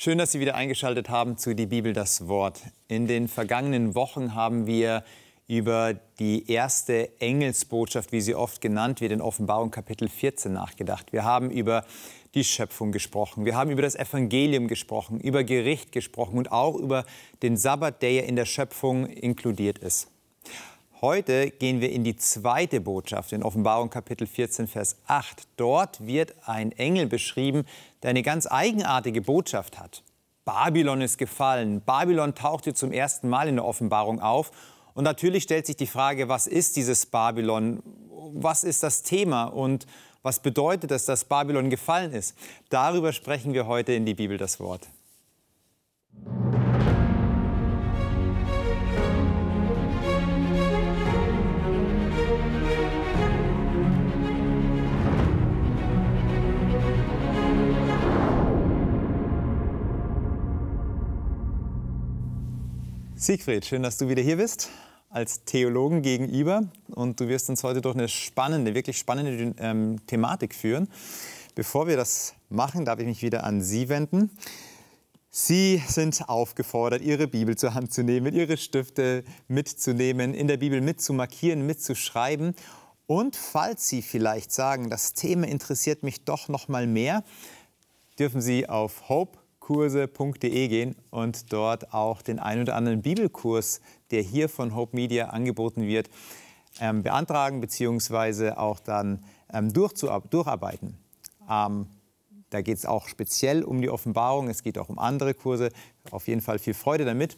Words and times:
Schön, 0.00 0.16
dass 0.18 0.30
Sie 0.30 0.38
wieder 0.38 0.54
eingeschaltet 0.54 1.08
haben 1.08 1.38
zu 1.38 1.56
Die 1.56 1.66
Bibel 1.66 1.92
das 1.92 2.28
Wort. 2.28 2.60
In 2.86 3.08
den 3.08 3.26
vergangenen 3.26 3.96
Wochen 3.96 4.36
haben 4.36 4.68
wir 4.68 5.02
über 5.48 5.94
die 6.20 6.48
erste 6.48 7.10
Engelsbotschaft, 7.20 8.12
wie 8.12 8.20
sie 8.20 8.36
oft 8.36 8.60
genannt 8.60 9.00
wird, 9.00 9.10
in 9.10 9.20
Offenbarung 9.20 9.72
Kapitel 9.72 10.08
14 10.08 10.52
nachgedacht. 10.52 11.12
Wir 11.12 11.24
haben 11.24 11.50
über 11.50 11.84
die 12.36 12.44
Schöpfung 12.44 12.92
gesprochen, 12.92 13.44
wir 13.44 13.56
haben 13.56 13.72
über 13.72 13.82
das 13.82 13.96
Evangelium 13.96 14.68
gesprochen, 14.68 15.18
über 15.18 15.42
Gericht 15.42 15.90
gesprochen 15.90 16.38
und 16.38 16.52
auch 16.52 16.76
über 16.76 17.04
den 17.42 17.56
Sabbat, 17.56 18.00
der 18.00 18.12
ja 18.12 18.22
in 18.22 18.36
der 18.36 18.44
Schöpfung 18.44 19.04
inkludiert 19.04 19.78
ist. 19.78 20.12
Heute 21.00 21.52
gehen 21.52 21.80
wir 21.80 21.92
in 21.92 22.02
die 22.02 22.16
zweite 22.16 22.80
Botschaft 22.80 23.32
in 23.32 23.44
Offenbarung 23.44 23.88
Kapitel 23.88 24.26
14, 24.26 24.66
Vers 24.66 24.96
8. 25.06 25.46
Dort 25.56 26.04
wird 26.04 26.34
ein 26.44 26.72
Engel 26.72 27.06
beschrieben, 27.06 27.66
der 28.02 28.10
eine 28.10 28.24
ganz 28.24 28.48
eigenartige 28.50 29.22
Botschaft 29.22 29.78
hat. 29.78 30.02
Babylon 30.44 31.00
ist 31.00 31.16
gefallen. 31.16 31.82
Babylon 31.86 32.34
taucht 32.34 32.64
hier 32.64 32.74
zum 32.74 32.90
ersten 32.90 33.28
Mal 33.28 33.46
in 33.46 33.54
der 33.54 33.64
Offenbarung 33.64 34.20
auf. 34.20 34.50
Und 34.94 35.04
natürlich 35.04 35.44
stellt 35.44 35.66
sich 35.66 35.76
die 35.76 35.86
Frage, 35.86 36.28
was 36.28 36.48
ist 36.48 36.74
dieses 36.74 37.06
Babylon? 37.06 37.80
Was 38.34 38.64
ist 38.64 38.82
das 38.82 39.04
Thema? 39.04 39.44
Und 39.44 39.86
was 40.22 40.40
bedeutet 40.40 40.90
es, 40.90 41.04
dass 41.04 41.26
Babylon 41.26 41.70
gefallen 41.70 42.12
ist? 42.12 42.36
Darüber 42.70 43.12
sprechen 43.12 43.54
wir 43.54 43.68
heute 43.68 43.92
in 43.92 44.04
die 44.04 44.14
Bibel 44.14 44.36
das 44.36 44.58
Wort. 44.58 44.88
Siegfried, 63.28 63.66
schön, 63.66 63.82
dass 63.82 63.98
du 63.98 64.08
wieder 64.08 64.22
hier 64.22 64.38
bist 64.38 64.70
als 65.10 65.44
Theologen 65.44 66.00
gegenüber 66.00 66.62
und 66.88 67.20
du 67.20 67.28
wirst 67.28 67.50
uns 67.50 67.62
heute 67.62 67.82
durch 67.82 67.94
eine 67.94 68.08
spannende, 68.08 68.74
wirklich 68.74 68.96
spannende 68.96 69.54
ähm, 69.58 69.98
Thematik 70.06 70.54
führen. 70.54 70.88
Bevor 71.54 71.88
wir 71.88 71.98
das 71.98 72.32
machen, 72.48 72.86
darf 72.86 73.00
ich 73.00 73.06
mich 73.06 73.20
wieder 73.20 73.44
an 73.44 73.60
Sie 73.60 73.90
wenden. 73.90 74.30
Sie 75.28 75.82
sind 75.86 76.26
aufgefordert, 76.26 77.02
Ihre 77.02 77.28
Bibel 77.28 77.54
zur 77.54 77.74
Hand 77.74 77.92
zu 77.92 78.02
nehmen, 78.02 78.34
Ihre 78.34 78.56
Stifte 78.56 79.24
mitzunehmen, 79.46 80.32
in 80.32 80.48
der 80.48 80.56
Bibel 80.56 80.80
mitzumarkieren, 80.80 81.66
mitzuschreiben. 81.66 82.54
Und 83.06 83.36
falls 83.36 83.90
Sie 83.90 84.00
vielleicht 84.00 84.52
sagen, 84.52 84.88
das 84.88 85.12
Thema 85.12 85.46
interessiert 85.46 86.02
mich 86.02 86.24
doch 86.24 86.48
noch 86.48 86.68
mal 86.68 86.86
mehr, 86.86 87.24
dürfen 88.18 88.40
Sie 88.40 88.66
auf 88.70 89.10
Hope 89.10 89.38
kurse.de 89.68 90.68
gehen 90.68 90.96
und 91.10 91.52
dort 91.52 91.92
auch 91.92 92.22
den 92.22 92.38
ein 92.38 92.62
oder 92.62 92.74
anderen 92.74 93.02
Bibelkurs, 93.02 93.82
der 94.10 94.22
hier 94.22 94.48
von 94.48 94.74
Hope 94.74 94.96
Media 94.96 95.26
angeboten 95.26 95.82
wird, 95.82 96.08
ähm, 96.80 97.02
beantragen 97.02 97.60
bzw. 97.60 98.52
auch 98.52 98.80
dann 98.80 99.22
ähm, 99.52 99.70
durcharbeiten. 99.74 100.96
Ähm, 101.50 101.86
da 102.48 102.62
geht 102.62 102.78
es 102.78 102.86
auch 102.86 103.08
speziell 103.08 103.62
um 103.62 103.82
die 103.82 103.90
Offenbarung, 103.90 104.48
es 104.48 104.62
geht 104.62 104.78
auch 104.78 104.88
um 104.88 104.98
andere 104.98 105.34
Kurse. 105.34 105.68
Auf 106.12 106.28
jeden 106.28 106.40
Fall 106.40 106.58
viel 106.58 106.72
Freude 106.72 107.04
damit. 107.04 107.36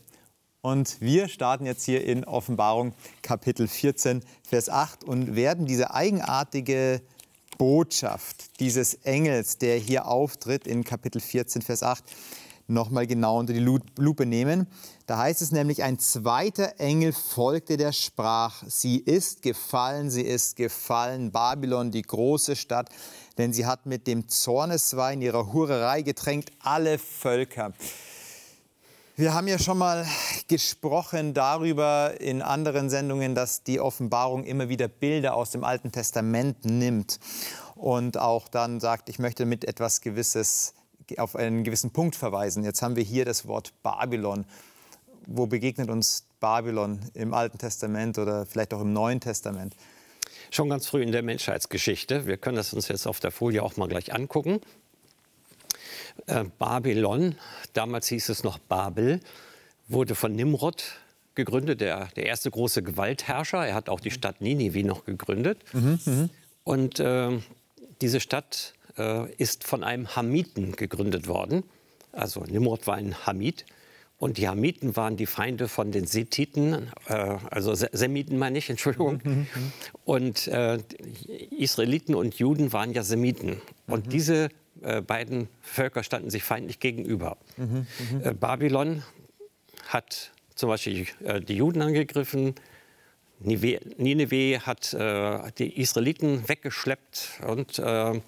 Und 0.60 1.00
wir 1.00 1.26
starten 1.26 1.66
jetzt 1.66 1.82
hier 1.82 2.04
in 2.04 2.24
Offenbarung 2.24 2.92
Kapitel 3.22 3.66
14, 3.66 4.22
Vers 4.44 4.68
8 4.68 5.02
und 5.02 5.34
werden 5.34 5.66
diese 5.66 5.92
eigenartige 5.92 7.00
Botschaft 7.60 8.58
dieses 8.58 8.94
Engels, 8.94 9.58
der 9.58 9.76
hier 9.76 10.08
auftritt 10.08 10.66
in 10.66 10.82
Kapitel 10.82 11.20
14, 11.20 11.60
Vers 11.60 11.82
8, 11.82 12.02
nochmal 12.68 13.06
genau 13.06 13.38
unter 13.38 13.52
die 13.52 13.58
Lupe 13.60 14.24
nehmen. 14.24 14.66
Da 15.04 15.18
heißt 15.18 15.42
es 15.42 15.52
nämlich, 15.52 15.82
ein 15.82 15.98
zweiter 15.98 16.80
Engel 16.80 17.12
folgte, 17.12 17.76
der 17.76 17.92
sprach, 17.92 18.62
sie 18.66 18.96
ist 18.96 19.42
gefallen, 19.42 20.08
sie 20.08 20.22
ist 20.22 20.56
gefallen, 20.56 21.32
Babylon, 21.32 21.90
die 21.90 22.00
große 22.00 22.56
Stadt, 22.56 22.88
denn 23.36 23.52
sie 23.52 23.66
hat 23.66 23.84
mit 23.84 24.06
dem 24.06 24.26
Zorneswein 24.26 25.20
ihrer 25.20 25.52
Hurerei 25.52 26.00
getränkt 26.00 26.52
alle 26.60 26.96
Völker. 26.96 27.74
Wir 29.20 29.34
haben 29.34 29.48
ja 29.48 29.58
schon 29.58 29.76
mal 29.76 30.06
gesprochen 30.48 31.34
darüber 31.34 32.14
in 32.20 32.40
anderen 32.40 32.88
Sendungen, 32.88 33.34
dass 33.34 33.62
die 33.62 33.78
Offenbarung 33.78 34.44
immer 34.44 34.70
wieder 34.70 34.88
Bilder 34.88 35.34
aus 35.34 35.50
dem 35.50 35.62
Alten 35.62 35.92
Testament 35.92 36.64
nimmt 36.64 37.20
und 37.74 38.16
auch 38.16 38.48
dann 38.48 38.80
sagt, 38.80 39.10
ich 39.10 39.18
möchte 39.18 39.44
mit 39.44 39.66
etwas 39.66 40.00
Gewisses 40.00 40.72
auf 41.18 41.36
einen 41.36 41.64
gewissen 41.64 41.90
Punkt 41.90 42.16
verweisen. 42.16 42.64
Jetzt 42.64 42.80
haben 42.80 42.96
wir 42.96 43.02
hier 43.02 43.26
das 43.26 43.46
Wort 43.46 43.74
Babylon. 43.82 44.46
Wo 45.26 45.46
begegnet 45.46 45.90
uns 45.90 46.24
Babylon 46.40 47.00
im 47.12 47.34
Alten 47.34 47.58
Testament 47.58 48.16
oder 48.16 48.46
vielleicht 48.46 48.72
auch 48.72 48.80
im 48.80 48.94
Neuen 48.94 49.20
Testament? 49.20 49.76
Schon 50.50 50.70
ganz 50.70 50.86
früh 50.86 51.02
in 51.02 51.12
der 51.12 51.22
Menschheitsgeschichte. 51.22 52.26
Wir 52.26 52.38
können 52.38 52.56
das 52.56 52.72
uns 52.72 52.88
jetzt 52.88 53.06
auf 53.06 53.20
der 53.20 53.32
Folie 53.32 53.62
auch 53.62 53.76
mal 53.76 53.86
gleich 53.86 54.14
angucken. 54.14 54.62
Äh, 56.26 56.44
Babylon, 56.58 57.36
damals 57.72 58.08
hieß 58.08 58.28
es 58.28 58.44
noch 58.44 58.58
Babel, 58.58 59.20
wurde 59.88 60.14
von 60.14 60.32
Nimrod 60.34 60.84
gegründet, 61.34 61.80
der, 61.80 62.08
der 62.16 62.26
erste 62.26 62.50
große 62.50 62.82
Gewaltherrscher. 62.82 63.66
Er 63.66 63.74
hat 63.74 63.88
auch 63.88 64.00
die 64.00 64.10
Stadt 64.10 64.40
Ninive 64.40 64.84
noch 64.84 65.04
gegründet. 65.04 65.58
Mhm, 65.72 66.00
mh. 66.04 66.28
Und 66.64 67.00
äh, 67.00 67.38
diese 68.00 68.20
Stadt 68.20 68.74
äh, 68.98 69.32
ist 69.34 69.64
von 69.64 69.84
einem 69.84 70.14
Hamiten 70.16 70.72
gegründet 70.72 71.28
worden. 71.28 71.64
Also 72.12 72.44
Nimrod 72.44 72.86
war 72.86 72.96
ein 72.96 73.26
Hamid. 73.26 73.64
Und 74.18 74.36
die 74.36 74.48
Hamiten 74.48 74.96
waren 74.96 75.16
die 75.16 75.24
Feinde 75.24 75.66
von 75.66 75.92
den 75.92 76.06
Sethiten, 76.06 76.90
äh, 77.06 77.14
also 77.14 77.74
Semiten 77.74 78.36
meine 78.36 78.58
ich, 78.58 78.68
Entschuldigung. 78.68 79.20
Mhm, 79.24 79.30
mhm, 79.30 79.38
mhm. 79.38 79.72
Und 80.04 80.46
äh, 80.48 80.78
Israeliten 81.56 82.14
und 82.14 82.34
Juden 82.34 82.74
waren 82.74 82.92
ja 82.92 83.02
Semiten. 83.02 83.62
Und 83.86 84.06
mhm. 84.06 84.10
diese 84.10 84.48
äh, 84.82 85.00
beiden 85.00 85.48
Völker 85.60 86.02
standen 86.02 86.30
sich 86.30 86.42
feindlich 86.42 86.80
gegenüber. 86.80 87.36
Mhm, 87.56 87.86
äh, 88.22 88.32
Babylon 88.32 89.02
hat 89.88 90.32
zum 90.54 90.68
Beispiel 90.68 91.06
äh, 91.24 91.40
die 91.40 91.56
Juden 91.56 91.82
angegriffen. 91.82 92.54
Nineveh 93.42 94.58
hat 94.60 94.92
äh, 94.92 95.50
die 95.56 95.80
Israeliten 95.80 96.46
weggeschleppt 96.46 97.40
und 97.46 97.78
äh, 97.78 98.20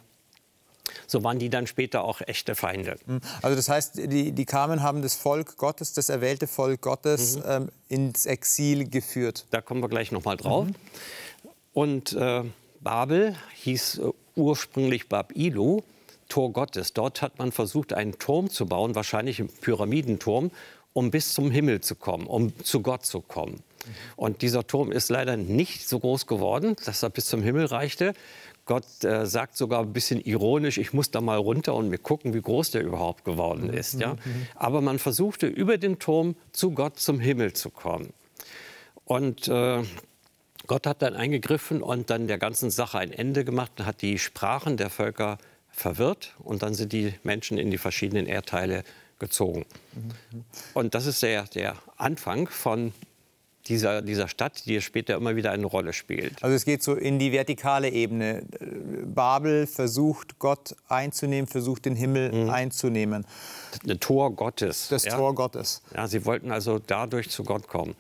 so 1.07 1.23
waren 1.23 1.39
die 1.39 1.51
dann 1.51 1.67
später 1.67 2.05
auch 2.05 2.21
echte 2.23 2.55
Feinde. 2.55 2.97
Mhm. 3.07 3.21
Also 3.43 3.57
das 3.57 3.69
heißt, 3.69 3.97
die, 3.97 4.33
die 4.33 4.45
kamen, 4.47 4.83
haben 4.83 5.03
das 5.03 5.15
Volk 5.15 5.57
Gottes, 5.57 5.93
das 5.93 6.09
erwählte 6.09 6.47
Volk 6.47 6.81
Gottes 6.81 7.37
mhm. 7.37 7.43
ähm, 7.47 7.69
ins 7.89 8.27
Exil 8.27 8.89
geführt. 8.89 9.47
Da 9.51 9.61
kommen 9.61 9.83
wir 9.83 9.89
gleich 9.89 10.12
noch 10.12 10.25
mal 10.25 10.37
drauf. 10.37 10.67
Mhm. 10.67 10.75
Und 11.75 12.12
äh, 12.15 12.45
Babel 12.81 13.37
hieß 13.55 13.99
äh, 13.99 14.11
ursprünglich 14.35 15.09
Bab-Ilu 15.09 15.83
Tor 16.32 16.50
Gottes. 16.54 16.94
Dort 16.94 17.20
hat 17.20 17.38
man 17.38 17.53
versucht, 17.53 17.93
einen 17.93 18.19
Turm 18.19 18.48
zu 18.48 18.65
bauen, 18.65 18.94
wahrscheinlich 18.94 19.38
einen 19.38 19.50
Pyramidenturm, 19.50 20.50
um 20.94 21.10
bis 21.10 21.34
zum 21.34 21.50
Himmel 21.50 21.82
zu 21.82 21.94
kommen, 21.94 22.26
um 22.26 22.59
zu 22.65 22.81
Gott 22.81 23.04
zu 23.04 23.20
kommen. 23.20 23.62
Und 24.16 24.41
dieser 24.41 24.66
Turm 24.66 24.93
ist 24.93 25.10
leider 25.10 25.37
nicht 25.37 25.87
so 25.87 25.98
groß 25.98 26.26
geworden, 26.26 26.75
dass 26.87 27.03
er 27.03 27.10
bis 27.10 27.26
zum 27.26 27.43
Himmel 27.43 27.66
reichte. 27.66 28.15
Gott 28.65 29.04
äh, 29.04 29.26
sagt 29.26 29.59
sogar 29.59 29.81
ein 29.81 29.93
bisschen 29.93 30.25
ironisch, 30.25 30.78
ich 30.78 30.94
muss 30.94 31.10
da 31.10 31.20
mal 31.20 31.37
runter 31.37 31.75
und 31.75 31.91
mir 31.91 31.98
gucken, 31.98 32.32
wie 32.32 32.41
groß 32.41 32.70
der 32.70 32.82
überhaupt 32.82 33.26
geworden 33.26 33.66
mhm, 33.66 33.75
ist. 33.75 34.00
Ja? 34.00 34.14
Mhm, 34.14 34.20
mhm. 34.25 34.47
Aber 34.54 34.81
man 34.81 34.99
versuchte 34.99 35.47
über 35.47 35.76
den 35.76 35.99
Turm 35.99 36.34
zu 36.53 36.70
Gott 36.70 36.99
zum 36.99 37.20
Himmel 37.20 37.53
zu 37.53 37.69
kommen. 37.69 38.14
Und 39.04 39.49
äh, 39.49 39.82
Gott 40.66 40.87
hat 40.87 41.03
dann 41.03 41.14
eingegriffen 41.14 41.82
und 41.82 42.09
dann 42.09 42.26
der 42.26 42.38
ganzen 42.38 42.70
Sache 42.70 42.99
ein 42.99 43.12
Ende 43.12 43.44
gemacht 43.44 43.72
und 43.81 43.84
hat 43.84 44.00
die 44.00 44.19
Sprachen 44.19 44.78
der 44.78 44.88
Völker 44.88 45.37
verwirrt 45.72 46.34
und 46.38 46.62
dann 46.62 46.75
sind 46.75 46.93
die 46.93 47.15
Menschen 47.22 47.59
in 47.59 47.71
die 47.71 47.78
verschiedenen 47.78 48.27
Erdteile 48.27 48.84
gezogen. 49.19 49.65
Mhm. 49.94 50.44
Und 50.75 50.94
das 50.94 51.06
ist 51.06 51.23
der, 51.23 51.44
der 51.44 51.76
Anfang 51.97 52.49
von 52.49 52.93
dieser, 53.67 54.02
dieser 54.02 54.29
Stadt, 54.29 54.67
die 54.67 54.81
später 54.81 55.14
immer 55.14 55.37
wieder 55.37 55.52
eine 55.52 55.67
Rolle 55.67 55.93
spielt. 55.93 56.43
Also 56.43 56.56
es 56.56 56.64
geht 56.64 56.82
so 56.82 56.94
in 56.94 57.19
die 57.19 57.32
vertikale 57.32 57.91
Ebene. 57.91 58.44
Babel 59.05 59.67
versucht 59.67 60.38
Gott 60.38 60.75
einzunehmen, 60.88 61.47
versucht 61.47 61.85
den 61.85 61.94
Himmel 61.94 62.32
mhm. 62.32 62.50
einzunehmen. 62.50 63.25
Das 63.85 63.99
Tor 64.00 64.35
Gottes. 64.35 64.88
Das 64.88 65.05
ja? 65.05 65.17
Tor 65.17 65.35
Gottes. 65.35 65.82
Ja, 65.94 66.08
sie 66.08 66.25
wollten 66.25 66.50
also 66.50 66.81
dadurch 66.85 67.31
zu 67.31 67.44
Gott 67.44 67.69
kommen. 67.69 67.94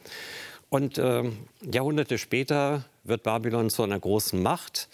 Und 0.68 0.98
äh, 0.98 1.30
Jahrhunderte 1.70 2.18
später 2.18 2.84
wird 3.04 3.22
Babylon 3.22 3.70
zu 3.70 3.82
einer 3.82 4.00
großen 4.00 4.42
Macht. 4.42 4.88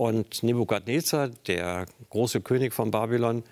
Und 0.00 0.42
Nebukadnezar, 0.42 1.28
der 1.46 1.84
große 2.08 2.40
König 2.40 2.72
von 2.72 2.90
Babylon, 2.90 3.42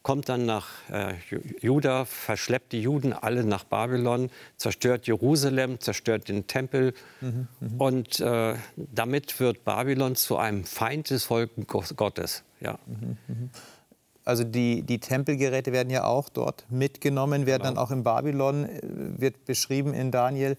kommt 0.00 0.30
dann 0.30 0.46
nach 0.46 0.66
äh, 0.90 1.12
Juda, 1.60 2.06
verschleppt 2.06 2.72
die 2.72 2.80
Juden 2.80 3.12
alle 3.12 3.44
nach 3.44 3.64
Babylon, 3.64 4.30
zerstört 4.56 5.06
Jerusalem, 5.06 5.80
zerstört 5.80 6.30
den 6.30 6.46
Tempel. 6.46 6.94
Mhm, 7.20 7.48
mh. 7.60 7.68
Und 7.76 8.20
äh, 8.20 8.54
damit 8.76 9.38
wird 9.38 9.66
Babylon 9.66 10.16
zu 10.16 10.38
einem 10.38 10.64
Feind 10.64 11.10
des 11.10 11.24
Volkes 11.24 11.94
Gottes. 11.94 12.42
Ja. 12.60 12.78
Mhm, 12.86 13.18
mh. 13.28 13.50
Also 14.28 14.44
die, 14.44 14.82
die 14.82 14.98
Tempelgeräte 15.00 15.72
werden 15.72 15.88
ja 15.88 16.04
auch 16.04 16.28
dort 16.28 16.66
mitgenommen, 16.68 17.46
werden 17.46 17.62
Genau. 17.62 17.74
dann 17.76 17.78
auch 17.82 17.90
in 17.90 18.02
Babylon, 18.02 18.64
äh, 18.66 18.80
wird 18.82 19.46
beschrieben 19.46 19.94
in 19.94 20.10
Daniel, 20.10 20.58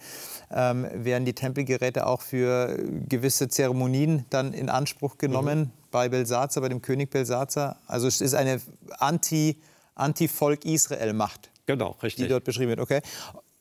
ähm, 0.52 0.88
werden 0.92 1.24
die 1.26 1.34
Tempelgeräte 1.34 2.08
auch 2.08 2.22
für 2.22 2.76
gewisse 3.08 3.48
Zeremonien 3.48 4.26
dann 4.32 4.54
in 4.54 4.70
Anspruch 4.70 5.20
genommen 5.20 5.60
Mhm. 5.60 5.72
bei 5.92 6.10
Belsazar, 6.10 6.62
bei 6.64 6.70
dem 6.70 6.82
König 6.82 7.12
Belsazar. 7.12 7.78
Also 7.86 8.08
es 8.08 8.22
ist 8.22 8.34
eine 8.34 8.60
Anti, 8.98 9.58
Anti-Volk 9.94 10.66
Israel-Macht, 10.66 11.52
Genau, 11.68 11.96
die 12.02 12.28
dort 12.28 12.46
beschrieben 12.46 12.70
wird. 12.70 12.80
Okay. 12.80 13.02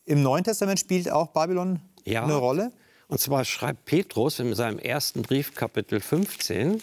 Im 0.07 0.23
Neuen 0.23 0.43
Testament 0.43 0.81
spielt 0.81 1.11
auch 1.13 1.27
Babylon 1.29 1.81
Ja. 2.07 2.25
eine 2.25 2.37
Rolle? 2.37 2.73
Und 3.09 3.21
zwar 3.21 3.45
schreibt 3.45 3.85
Petrus 3.85 4.39
in 4.39 4.55
seinem 4.55 4.79
ersten 4.79 5.21
Brief, 5.21 5.55
Kapitel 5.55 6.01
15, 6.01 6.81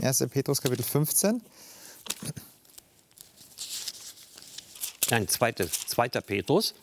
1. 0.00 0.26
Petrus 0.30 0.60
Kapitel 0.60 0.82
15. 0.84 1.40
nein, 5.10 5.28
2. 5.28 5.52
2. 5.52 6.08
Petrus, 6.08 6.74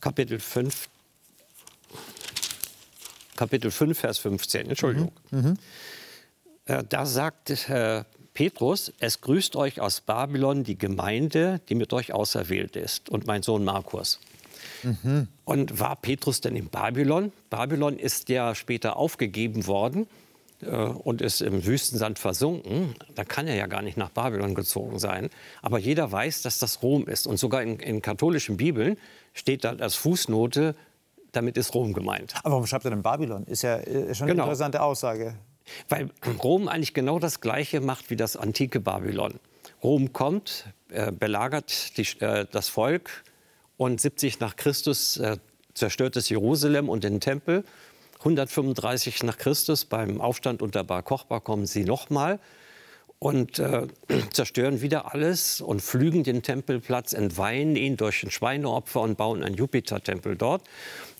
Kapitel 0.00 0.38
5, 0.40 0.88
Kapitel 3.36 3.70
5, 3.70 3.98
Vers 3.98 4.18
15, 4.18 4.68
Entschuldigung. 4.68 5.12
Äh, 6.66 6.84
Da 6.88 7.06
sagt 7.06 7.50
äh, 7.68 8.04
Petrus, 8.34 8.92
es 8.98 9.20
grüßt 9.20 9.56
euch 9.56 9.80
aus 9.80 10.00
Babylon 10.00 10.64
die 10.64 10.78
Gemeinde, 10.78 11.60
die 11.68 11.74
mit 11.74 11.92
euch 11.92 12.12
auserwählt 12.12 12.76
ist, 12.76 13.08
und 13.08 13.26
mein 13.26 13.42
Sohn 13.42 13.64
Markus. 13.64 14.20
Und 15.44 15.78
war 15.80 15.96
Petrus 15.96 16.40
denn 16.40 16.56
in 16.56 16.68
Babylon? 16.68 17.32
Babylon 17.50 17.98
ist 17.98 18.28
ja 18.28 18.54
später 18.54 18.96
aufgegeben 18.96 19.66
worden 19.66 20.06
und 20.66 21.22
ist 21.22 21.40
im 21.40 21.64
Wüstensand 21.64 22.18
versunken. 22.18 22.94
Da 23.14 23.24
kann 23.24 23.46
er 23.46 23.54
ja 23.54 23.66
gar 23.66 23.82
nicht 23.82 23.96
nach 23.96 24.10
Babylon 24.10 24.54
gezogen 24.54 24.98
sein. 24.98 25.30
Aber 25.62 25.78
jeder 25.78 26.10
weiß, 26.12 26.42
dass 26.42 26.58
das 26.58 26.82
Rom 26.82 27.06
ist. 27.06 27.26
Und 27.26 27.38
sogar 27.38 27.62
in, 27.62 27.78
in 27.78 28.02
katholischen 28.02 28.56
Bibeln 28.56 28.96
steht 29.32 29.64
da 29.64 29.74
als 29.76 29.94
Fußnote, 29.94 30.74
damit 31.32 31.56
ist 31.56 31.74
Rom 31.74 31.92
gemeint. 31.92 32.34
Aber 32.42 32.52
warum 32.52 32.66
schreibt 32.66 32.84
er 32.84 32.90
denn 32.90 33.02
Babylon? 33.02 33.44
Ist 33.44 33.62
ja 33.62 33.76
äh, 33.78 34.14
schon 34.14 34.26
Genau. 34.26 34.42
eine 34.42 34.50
interessante 34.50 34.82
Aussage. 34.82 35.36
Weil 35.88 36.10
Rom 36.42 36.68
eigentlich 36.68 36.94
genau 36.94 37.18
das 37.18 37.40
Gleiche 37.40 37.80
macht 37.80 38.10
wie 38.10 38.16
das 38.16 38.36
antike 38.36 38.80
Babylon. 38.80 39.34
Rom 39.82 40.12
kommt, 40.12 40.66
äh, 40.90 41.12
belagert 41.12 41.96
die, 41.96 42.06
äh, 42.20 42.46
das 42.50 42.68
Volk 42.68 43.22
und 43.76 44.00
70 44.00 44.40
nach 44.40 44.56
Christus 44.56 45.16
äh, 45.18 45.38
zerstört 45.74 46.16
es 46.16 46.28
Jerusalem 46.28 46.88
und 46.88 47.04
den 47.04 47.20
Tempel. 47.20 47.64
135 48.20 49.22
nach 49.22 49.38
Christus 49.38 49.84
beim 49.84 50.20
Aufstand 50.20 50.62
unter 50.62 50.84
Bar 50.84 51.02
Kochba 51.02 51.40
kommen 51.40 51.66
sie 51.66 51.84
nochmal 51.84 52.38
und 53.18 53.58
äh, 53.58 53.86
zerstören 54.32 54.80
wieder 54.82 55.12
alles 55.12 55.60
und 55.60 55.82
pflügen 55.82 56.22
den 56.22 56.42
Tempelplatz, 56.42 57.12
entweihen 57.12 57.76
ihn 57.76 57.96
durch 57.96 58.22
ein 58.22 58.30
Schweineopfer 58.30 59.00
und 59.00 59.16
bauen 59.16 59.42
einen 59.42 59.56
Jupitertempel 59.56 60.36
dort. 60.36 60.62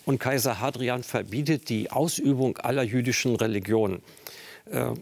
Und 0.05 0.19
Kaiser 0.19 0.61
Hadrian 0.61 1.02
verbietet 1.02 1.69
die 1.69 1.91
Ausübung 1.91 2.58
aller 2.58 2.82
jüdischen 2.82 3.37
Religionen. 3.37 4.03
Äh, 4.70 4.93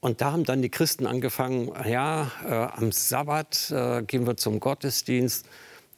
Und 0.00 0.20
da 0.20 0.32
haben 0.32 0.44
dann 0.44 0.62
die 0.62 0.70
Christen 0.70 1.06
angefangen, 1.06 1.72
ja, 1.88 2.30
äh, 2.44 2.52
am 2.52 2.92
Sabbat 2.92 3.70
äh, 3.70 4.02
gehen 4.02 4.26
wir 4.26 4.36
zum 4.36 4.60
Gottesdienst. 4.60 5.46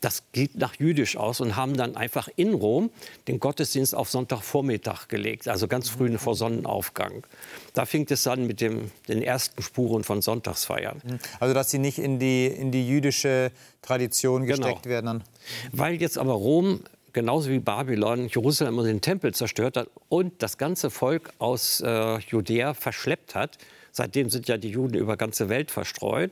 Das 0.00 0.22
geht 0.32 0.56
nach 0.56 0.76
jüdisch 0.78 1.16
aus 1.16 1.40
und 1.40 1.56
haben 1.56 1.76
dann 1.76 1.96
einfach 1.96 2.28
in 2.36 2.54
Rom 2.54 2.90
den 3.26 3.40
Gottesdienst 3.40 3.94
auf 3.96 4.08
Sonntagvormittag 4.10 5.08
gelegt, 5.08 5.48
also 5.48 5.66
ganz 5.66 5.88
früh 5.88 6.16
vor 6.18 6.36
Sonnenaufgang. 6.36 7.26
Da 7.74 7.84
fing 7.84 8.06
es 8.08 8.26
an 8.28 8.46
mit 8.46 8.60
dem, 8.60 8.90
den 9.08 9.22
ersten 9.22 9.60
Spuren 9.60 10.04
von 10.04 10.22
Sonntagsfeiern. 10.22 11.02
Also 11.40 11.52
dass 11.52 11.70
sie 11.70 11.78
nicht 11.78 11.98
in 11.98 12.18
die, 12.20 12.46
in 12.46 12.70
die 12.70 12.86
jüdische 12.86 13.50
Tradition 13.82 14.46
Genau. 14.46 14.66
gesteckt 14.66 14.86
werden. 14.86 15.06
Dann. 15.06 15.24
Weil 15.72 16.00
jetzt 16.00 16.16
aber 16.18 16.32
Rom, 16.34 16.80
genauso 17.12 17.50
wie 17.50 17.58
Babylon, 17.58 18.28
Jerusalem 18.28 18.78
und 18.78 18.84
den 18.86 19.00
Tempel 19.00 19.34
zerstört 19.34 19.76
hat 19.76 19.88
und 20.08 20.42
das 20.42 20.58
ganze 20.58 20.90
Volk 20.90 21.32
aus 21.38 21.80
äh, 21.80 22.18
Judäa 22.20 22.74
verschleppt 22.74 23.34
hat, 23.34 23.58
seitdem 23.90 24.30
sind 24.30 24.46
ja 24.46 24.58
die 24.58 24.70
Juden 24.70 24.94
über 24.94 25.16
ganze 25.16 25.48
Welt 25.48 25.70
verstreut, 25.72 26.30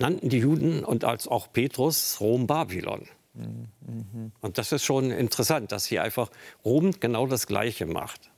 nannten 0.00 0.28
die 0.28 0.38
Juden 0.38 0.84
und 0.84 1.04
als 1.04 1.28
auch 1.28 1.52
Petrus 1.52 2.18
Rom 2.20 2.46
Babylon. 2.46 3.06
Und 4.40 4.58
das 4.58 4.72
ist 4.72 4.84
schon 4.84 5.10
interessant, 5.10 5.70
dass 5.70 5.86
hier 5.86 6.02
einfach 6.02 6.30
Rom 6.64 6.92
genau 6.98 7.26
das 7.26 7.46
Gleiche 7.46 7.86
macht. 7.86 8.30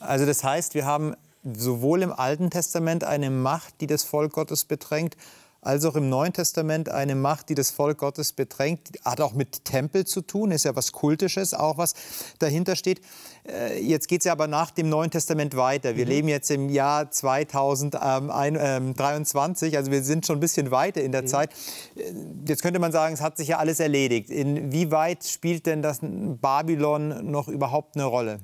Also 0.00 0.24
das 0.26 0.42
heißt, 0.42 0.74
wir 0.74 0.86
haben 0.86 1.14
sowohl 1.42 2.02
im 2.02 2.12
Alten 2.12 2.50
Testament 2.50 3.04
eine 3.04 3.30
Macht, 3.30 3.80
die 3.80 3.86
das 3.86 4.04
Volk 4.04 4.32
Gottes 4.32 4.64
bedrängt, 4.64 5.16
als 5.62 5.84
auch 5.84 5.94
im 5.94 6.08
Neuen 6.08 6.32
Testament 6.32 6.88
eine 6.88 7.14
Macht, 7.14 7.48
die 7.48 7.54
das 7.54 7.70
Volk 7.70 7.98
Gottes 7.98 8.32
bedrängt. 8.32 8.80
Hat 9.04 9.20
auch 9.20 9.32
mit 9.32 9.64
Tempel 9.64 10.04
zu 10.04 10.20
tun, 10.20 10.50
ist 10.50 10.64
ja 10.64 10.74
was 10.74 10.90
Kultisches, 10.90 11.54
auch 11.54 11.78
was 11.78 11.94
dahinter 12.40 12.74
steht. 12.74 13.00
Äh, 13.48 13.80
Jetzt 13.80 14.08
geht 14.08 14.22
es 14.22 14.24
ja 14.24 14.32
aber 14.32 14.48
nach 14.48 14.72
dem 14.72 14.88
Neuen 14.88 15.12
Testament 15.12 15.56
weiter. 15.56 15.94
Wir 15.96 16.04
leben 16.04 16.26
jetzt 16.26 16.50
im 16.50 16.68
Jahr 16.68 17.08
2023, 17.10 19.76
also 19.76 19.92
wir 19.92 20.02
sind 20.02 20.26
schon 20.26 20.38
ein 20.38 20.40
bisschen 20.40 20.72
weiter 20.72 21.00
in 21.00 21.12
der 21.12 21.26
Zeit. 21.26 21.52
Äh, 21.94 22.12
Jetzt 22.46 22.62
könnte 22.62 22.80
man 22.80 22.90
sagen, 22.90 23.14
es 23.14 23.20
hat 23.20 23.36
sich 23.36 23.46
ja 23.48 23.58
alles 23.58 23.78
erledigt. 23.78 24.30
Inwieweit 24.30 25.24
spielt 25.24 25.66
denn 25.66 25.80
das 25.80 26.00
Babylon 26.02 27.30
noch 27.30 27.46
überhaupt 27.46 27.94
eine 27.96 28.06
Rolle? 28.06 28.40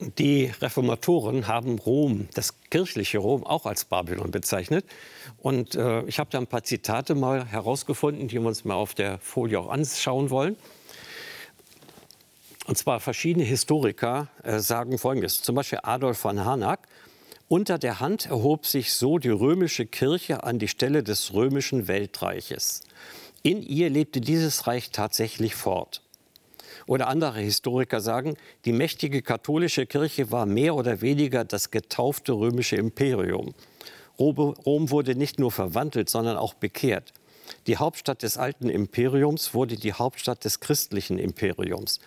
Die 0.00 0.50
Reformatoren 0.62 1.46
haben 1.46 1.78
Rom, 1.78 2.28
das 2.32 2.54
kirchliche 2.70 3.18
Rom, 3.18 3.44
auch 3.44 3.66
als 3.66 3.84
Babylon 3.84 4.30
bezeichnet. 4.30 4.86
Und 5.36 5.74
äh, 5.74 6.02
ich 6.04 6.18
habe 6.18 6.30
da 6.30 6.38
ein 6.38 6.46
paar 6.46 6.64
Zitate 6.64 7.14
mal 7.14 7.44
herausgefunden, 7.44 8.26
die 8.26 8.40
wir 8.40 8.46
uns 8.46 8.64
mal 8.64 8.74
auf 8.74 8.94
der 8.94 9.18
Folie 9.18 9.60
auch 9.60 9.68
anschauen 9.68 10.30
wollen. 10.30 10.56
Und 12.66 12.78
zwar 12.78 13.00
verschiedene 13.00 13.44
Historiker 13.44 14.28
äh, 14.42 14.58
sagen 14.60 14.96
Folgendes. 14.96 15.42
Zum 15.42 15.54
Beispiel 15.54 15.80
Adolf 15.82 16.16
von 16.16 16.42
Harnack. 16.42 16.88
Unter 17.48 17.78
der 17.78 18.00
Hand 18.00 18.26
erhob 18.26 18.64
sich 18.64 18.94
so 18.94 19.18
die 19.18 19.28
römische 19.28 19.84
Kirche 19.84 20.44
an 20.44 20.58
die 20.58 20.68
Stelle 20.68 21.02
des 21.02 21.34
römischen 21.34 21.88
Weltreiches. 21.88 22.84
In 23.42 23.62
ihr 23.62 23.90
lebte 23.90 24.22
dieses 24.22 24.66
Reich 24.66 24.92
tatsächlich 24.92 25.54
fort. 25.56 26.00
Oder 26.90 27.06
andere 27.06 27.38
Historiker 27.38 28.00
sagen, 28.00 28.36
die 28.64 28.72
mächtige 28.72 29.22
katholische 29.22 29.86
Kirche 29.86 30.32
war 30.32 30.44
mehr 30.44 30.74
oder 30.74 31.02
weniger 31.02 31.44
das 31.44 31.70
getaufte 31.70 32.32
römische 32.32 32.74
Imperium. 32.74 33.54
Rom 34.18 34.90
wurde 34.90 35.14
nicht 35.14 35.38
nur 35.38 35.52
verwandelt, 35.52 36.10
sondern 36.10 36.36
auch 36.36 36.54
bekehrt. 36.54 37.12
Die 37.68 37.76
Hauptstadt 37.76 38.24
des 38.24 38.38
alten 38.38 38.68
Imperiums 38.68 39.54
wurde 39.54 39.76
die 39.76 39.92
Hauptstadt 39.92 40.44
des 40.44 40.58
christlichen 40.58 41.20
Imperiums. 41.20 42.00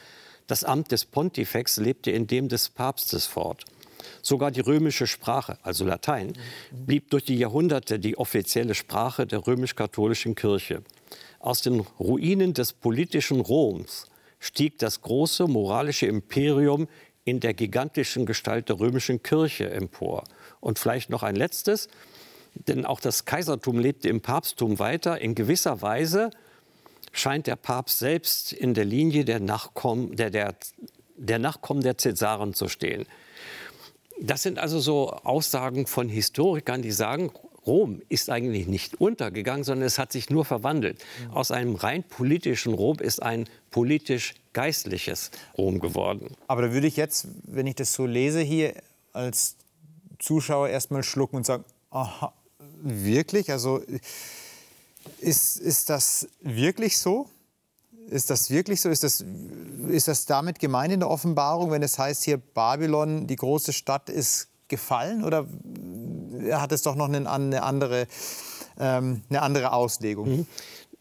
Das 0.48 0.66
Amt 0.66 0.92
des 0.92 1.06
Pontifex 1.06 1.78
lebte 1.78 2.12
in 2.12 2.28
dem 2.28 2.50
des 2.50 2.68
Papstes 2.68 3.26
fort. 3.26 3.64
Sogar 4.22 4.52
die 4.52 4.60
römische 4.60 5.08
Sprache, 5.08 5.58
also 5.64 5.86
Latein, 5.86 6.34
blieb 6.72 7.10
durch 7.10 7.24
die 7.24 7.38
Jahrhunderte 7.38 8.00
die 8.00 8.18
offizielle 8.18 8.76
Sprache 8.76 9.26
der 9.26 9.48
römisch-katholischen 9.48 10.36
Kirche. 10.36 10.84
Aus 11.40 11.62
den 11.62 11.80
Ruinen 12.02 12.54
des 12.54 12.74
politischen 12.74 13.40
Roms 13.40 14.08
stieg 14.44 14.78
das 14.78 15.02
große 15.02 15.48
moralische 15.48 16.06
Imperium 16.06 16.90
in 17.24 17.40
der 17.40 17.54
gigantischen 17.54 18.26
Gestalt 18.26 18.68
der 18.68 18.78
römischen 18.78 19.24
Kirche 19.24 19.70
empor. 19.70 20.26
Und 20.60 20.80
vielleicht 20.80 21.10
noch 21.10 21.24
ein 21.24 21.38
letztes, 21.38 21.88
denn 22.54 22.86
auch 22.86 23.00
das 23.00 23.24
Kaisertum 23.24 23.80
lebte 23.80 24.10
im 24.10 24.20
Papsttum 24.20 24.80
weiter. 24.80 25.22
In 25.22 25.34
gewisser 25.34 25.82
Weise 25.82 26.30
scheint 27.14 27.48
der 27.48 27.56
Papst 27.56 28.00
selbst 28.00 28.52
in 28.52 28.74
der 28.74 28.84
Linie 28.84 29.24
der 29.24 29.40
Nachkommen 29.40 30.18
der, 30.18 30.30
der, 30.30 30.56
der, 31.16 31.40
Nachkommen 31.40 31.82
der 31.82 31.98
Cäsaren 31.98 32.54
zu 32.54 32.68
stehen. 32.68 33.06
Das 34.20 34.44
sind 34.44 34.60
also 34.60 34.80
so 34.80 35.10
Aussagen 35.10 35.88
von 35.88 36.10
Historikern, 36.10 36.82
die 36.82 36.92
sagen, 36.92 37.32
Rom 37.66 38.02
ist 38.10 38.30
eigentlich 38.30 38.68
nicht 38.68 39.00
untergegangen, 39.00 39.64
sondern 39.64 39.88
es 39.88 39.98
hat 39.98 40.12
sich 40.12 40.30
nur 40.30 40.46
verwandelt. 40.46 41.04
Aus 41.32 41.52
einem 41.52 41.76
rein 41.76 42.04
politischen 42.04 42.74
Rom 42.74 43.00
ist 43.00 43.22
ein 43.22 43.48
politisch-geistliches 43.72 45.32
Rom 45.58 45.80
geworden. 45.80 46.36
Aber 46.48 46.64
da 46.64 46.74
würde 46.74 46.88
ich 46.88 46.98
jetzt, 46.98 47.28
wenn 47.44 47.68
ich 47.68 47.76
das 47.76 47.94
so 47.94 48.06
lese, 48.06 48.42
hier 48.42 48.74
als 49.14 49.56
Zuschauer 50.20 50.70
erstmal 50.70 51.04
schlucken 51.04 51.38
und 51.38 51.46
sagen, 51.46 51.64
aha, 51.92 52.34
wirklich? 52.82 53.52
Also 53.52 53.82
ist, 55.20 55.58
ist 55.58 55.90
das 55.90 56.28
wirklich 56.42 56.98
so? 56.98 57.30
Ist 58.10 58.30
das 58.30 58.50
wirklich 58.50 58.82
so? 58.82 58.90
Ist 58.90 59.04
das, 59.04 59.24
ist 59.90 60.08
das 60.08 60.26
damit 60.26 60.60
gemeint 60.60 60.94
in 60.94 61.00
der 61.00 61.10
Offenbarung, 61.10 61.72
wenn 61.72 61.84
es 61.84 61.98
heißt 61.98 62.24
hier, 62.24 62.38
Babylon, 62.38 63.28
die 63.28 63.36
große 63.36 63.74
Stadt, 63.74 64.10
ist 64.10 64.50
gefallen? 64.68 65.24
Oder 65.24 65.46
hat 66.52 66.72
es 66.72 66.82
doch 66.82 66.96
noch 66.96 67.08
eine, 67.08 67.30
andere, 67.62 68.08
ähm, 68.80 69.22
eine 69.30 69.42
andere 69.42 69.74
Auslegung? 69.74 70.48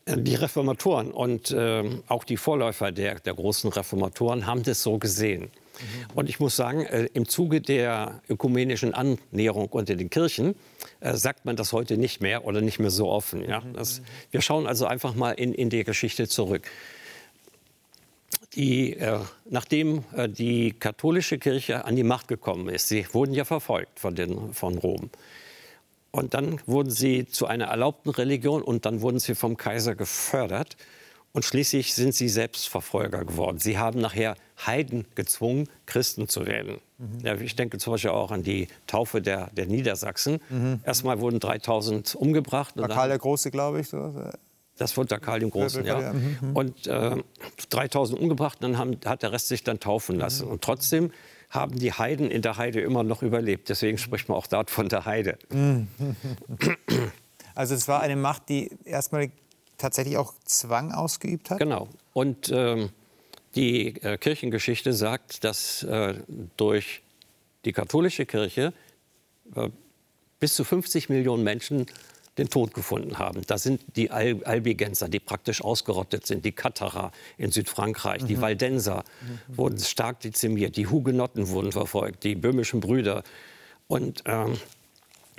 Die 0.06 0.34
Reformatoren 0.34 1.12
und 1.12 1.52
äh, 1.52 1.84
auch 2.08 2.24
die 2.24 2.36
Vorläufer 2.36 2.90
der, 2.90 3.20
der 3.20 3.34
großen 3.34 3.70
Reformatoren 3.70 4.46
haben 4.46 4.64
das 4.64 4.82
so 4.82 4.98
gesehen. 4.98 5.50
Und 6.14 6.28
ich 6.28 6.40
muss 6.40 6.56
sagen, 6.56 6.82
äh, 6.82 7.08
im 7.14 7.28
Zuge 7.28 7.60
der 7.60 8.20
ökumenischen 8.28 8.94
Annäherung 8.94 9.68
unter 9.68 9.94
den 9.94 10.10
Kirchen 10.10 10.54
äh, 11.00 11.14
sagt 11.14 11.44
man 11.44 11.56
das 11.56 11.72
heute 11.72 11.96
nicht 11.96 12.20
mehr 12.20 12.44
oder 12.44 12.60
nicht 12.60 12.78
mehr 12.78 12.90
so 12.90 13.08
offen. 13.08 13.48
Ja? 13.48 13.62
Das, 13.74 14.02
wir 14.30 14.42
schauen 14.42 14.66
also 14.66 14.86
einfach 14.86 15.14
mal 15.14 15.32
in, 15.32 15.52
in 15.54 15.70
die 15.70 15.84
Geschichte 15.84 16.28
zurück. 16.28 16.68
Die, 18.54 18.94
äh, 18.94 19.18
nachdem 19.48 20.04
äh, 20.14 20.28
die 20.28 20.72
katholische 20.72 21.38
Kirche 21.38 21.84
an 21.84 21.96
die 21.96 22.02
Macht 22.02 22.28
gekommen 22.28 22.68
ist, 22.68 22.88
sie 22.88 23.06
wurden 23.12 23.32
ja 23.32 23.44
verfolgt 23.44 23.98
von, 23.98 24.14
den, 24.14 24.52
von 24.52 24.76
Rom. 24.78 25.10
Und 26.10 26.34
dann 26.34 26.60
wurden 26.66 26.90
sie 26.90 27.26
zu 27.26 27.46
einer 27.46 27.66
erlaubten 27.66 28.10
Religion 28.10 28.62
und 28.62 28.84
dann 28.84 29.00
wurden 29.00 29.18
sie 29.18 29.34
vom 29.34 29.56
Kaiser 29.56 29.94
gefördert. 29.94 30.76
Und 31.32 31.46
schließlich 31.46 31.94
sind 31.94 32.14
sie 32.14 32.28
selbst 32.28 32.68
Verfolger 32.68 33.24
geworden. 33.24 33.58
Sie 33.58 33.78
haben 33.78 33.98
nachher 33.98 34.36
Heiden 34.66 35.06
gezwungen, 35.14 35.66
Christen 35.86 36.28
zu 36.28 36.44
werden. 36.44 36.78
Mhm. 36.98 37.20
Ja, 37.24 37.34
ich 37.36 37.56
denke 37.56 37.78
zum 37.78 37.94
Beispiel 37.94 38.10
auch 38.10 38.30
an 38.30 38.42
die 38.42 38.68
Taufe 38.86 39.22
der, 39.22 39.48
der 39.56 39.66
Niedersachsen. 39.66 40.40
Mhm. 40.50 40.80
Erstmal 40.84 41.20
wurden 41.20 41.40
3000 41.40 42.14
umgebracht. 42.14 42.76
War 42.76 42.88
Karl 42.88 43.08
der 43.08 43.18
Große, 43.18 43.50
glaube 43.50 43.80
ich. 43.80 43.88
So. 43.88 44.12
Das 44.82 44.96
wurde 44.96 45.20
Karl 45.20 45.38
dem 45.38 45.50
Großen, 45.50 45.84
ja. 45.84 46.12
Mhm. 46.12 46.56
Und 46.56 46.88
äh, 46.88 47.16
3000 47.70 48.18
umgebracht, 48.18 48.58
dann 48.60 48.78
haben, 48.78 48.98
hat 49.04 49.22
der 49.22 49.30
Rest 49.30 49.46
sich 49.46 49.62
dann 49.62 49.78
taufen 49.78 50.16
lassen. 50.16 50.46
Mhm. 50.46 50.52
Und 50.52 50.62
trotzdem 50.62 51.12
haben 51.50 51.78
die 51.78 51.92
Heiden 51.92 52.30
in 52.30 52.42
der 52.42 52.56
Heide 52.56 52.80
immer 52.80 53.04
noch 53.04 53.22
überlebt. 53.22 53.68
Deswegen 53.68 53.96
spricht 53.96 54.28
man 54.28 54.38
auch 54.38 54.48
dort 54.48 54.70
von 54.70 54.88
der 54.88 55.04
Heide. 55.06 55.38
Mhm. 55.50 55.88
Also 57.54 57.74
es 57.74 57.86
war 57.86 58.00
eine 58.00 58.16
Macht, 58.16 58.48
die 58.48 58.70
erstmal 58.86 59.30
tatsächlich 59.76 60.16
auch 60.16 60.32
Zwang 60.46 60.90
ausgeübt 60.90 61.50
hat? 61.50 61.58
Genau. 61.58 61.86
Und 62.14 62.50
ähm, 62.50 62.88
die 63.54 63.88
äh, 64.02 64.16
Kirchengeschichte 64.16 64.94
sagt, 64.94 65.44
dass 65.44 65.82
äh, 65.82 66.14
durch 66.56 67.02
die 67.66 67.72
katholische 67.72 68.24
Kirche 68.24 68.72
äh, 69.54 69.68
bis 70.40 70.54
zu 70.54 70.64
50 70.64 71.10
Millionen 71.10 71.44
Menschen 71.44 71.84
den 72.38 72.48
Tod 72.48 72.72
gefunden 72.72 73.18
haben. 73.18 73.42
Das 73.46 73.62
sind 73.62 73.82
die 73.96 74.10
Al 74.10 74.42
Albigenser, 74.44 75.08
die 75.08 75.20
praktisch 75.20 75.62
ausgerottet 75.62 76.26
sind, 76.26 76.44
die 76.44 76.52
Katharer 76.52 77.12
in 77.36 77.50
Südfrankreich, 77.50 78.22
mhm. 78.22 78.26
die 78.26 78.40
Waldenser 78.40 79.04
mhm. 79.48 79.56
wurden 79.56 79.78
stark 79.78 80.20
dezimiert, 80.20 80.76
die 80.76 80.86
Hugenotten 80.86 81.48
wurden 81.48 81.72
verfolgt, 81.72 82.24
die 82.24 82.34
böhmischen 82.34 82.80
Brüder. 82.80 83.22
Und 83.86 84.22
ähm, 84.26 84.58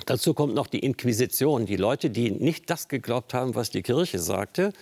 Dazu 0.06 0.34
kommt 0.34 0.56
noch 0.56 0.68
die 0.68 0.80
Inquisition, 0.80 1.66
die 1.66 1.76
Leute, 1.76 2.10
die 2.10 2.32
nicht 2.32 2.70
das 2.70 2.88
geglaubt 2.88 3.34
haben, 3.34 3.56
was 3.56 3.70
die 3.70 3.84
Kirche 3.84 4.20
sagte, 4.20 4.74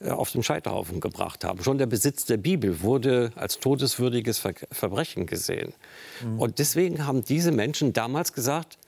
äh, 0.00 0.10
auf 0.10 0.32
den 0.32 0.42
Scheiterhaufen 0.42 1.00
gebracht 1.00 1.44
haben. 1.44 1.62
Schon 1.62 1.78
der 1.78 1.86
Besitz 1.86 2.24
der 2.24 2.38
Bibel 2.38 2.82
wurde 2.82 3.32
als 3.36 3.60
todeswürdiges 3.60 4.38
Ver 4.38 4.54
Verbrechen 4.72 5.26
gesehen. 5.26 5.72
Mhm. 6.22 6.40
Und 6.40 6.58
deswegen 6.58 7.06
haben 7.06 7.24
diese 7.24 7.52
Menschen 7.52 7.92
damals 7.92 8.32
gesagt, 8.32 8.78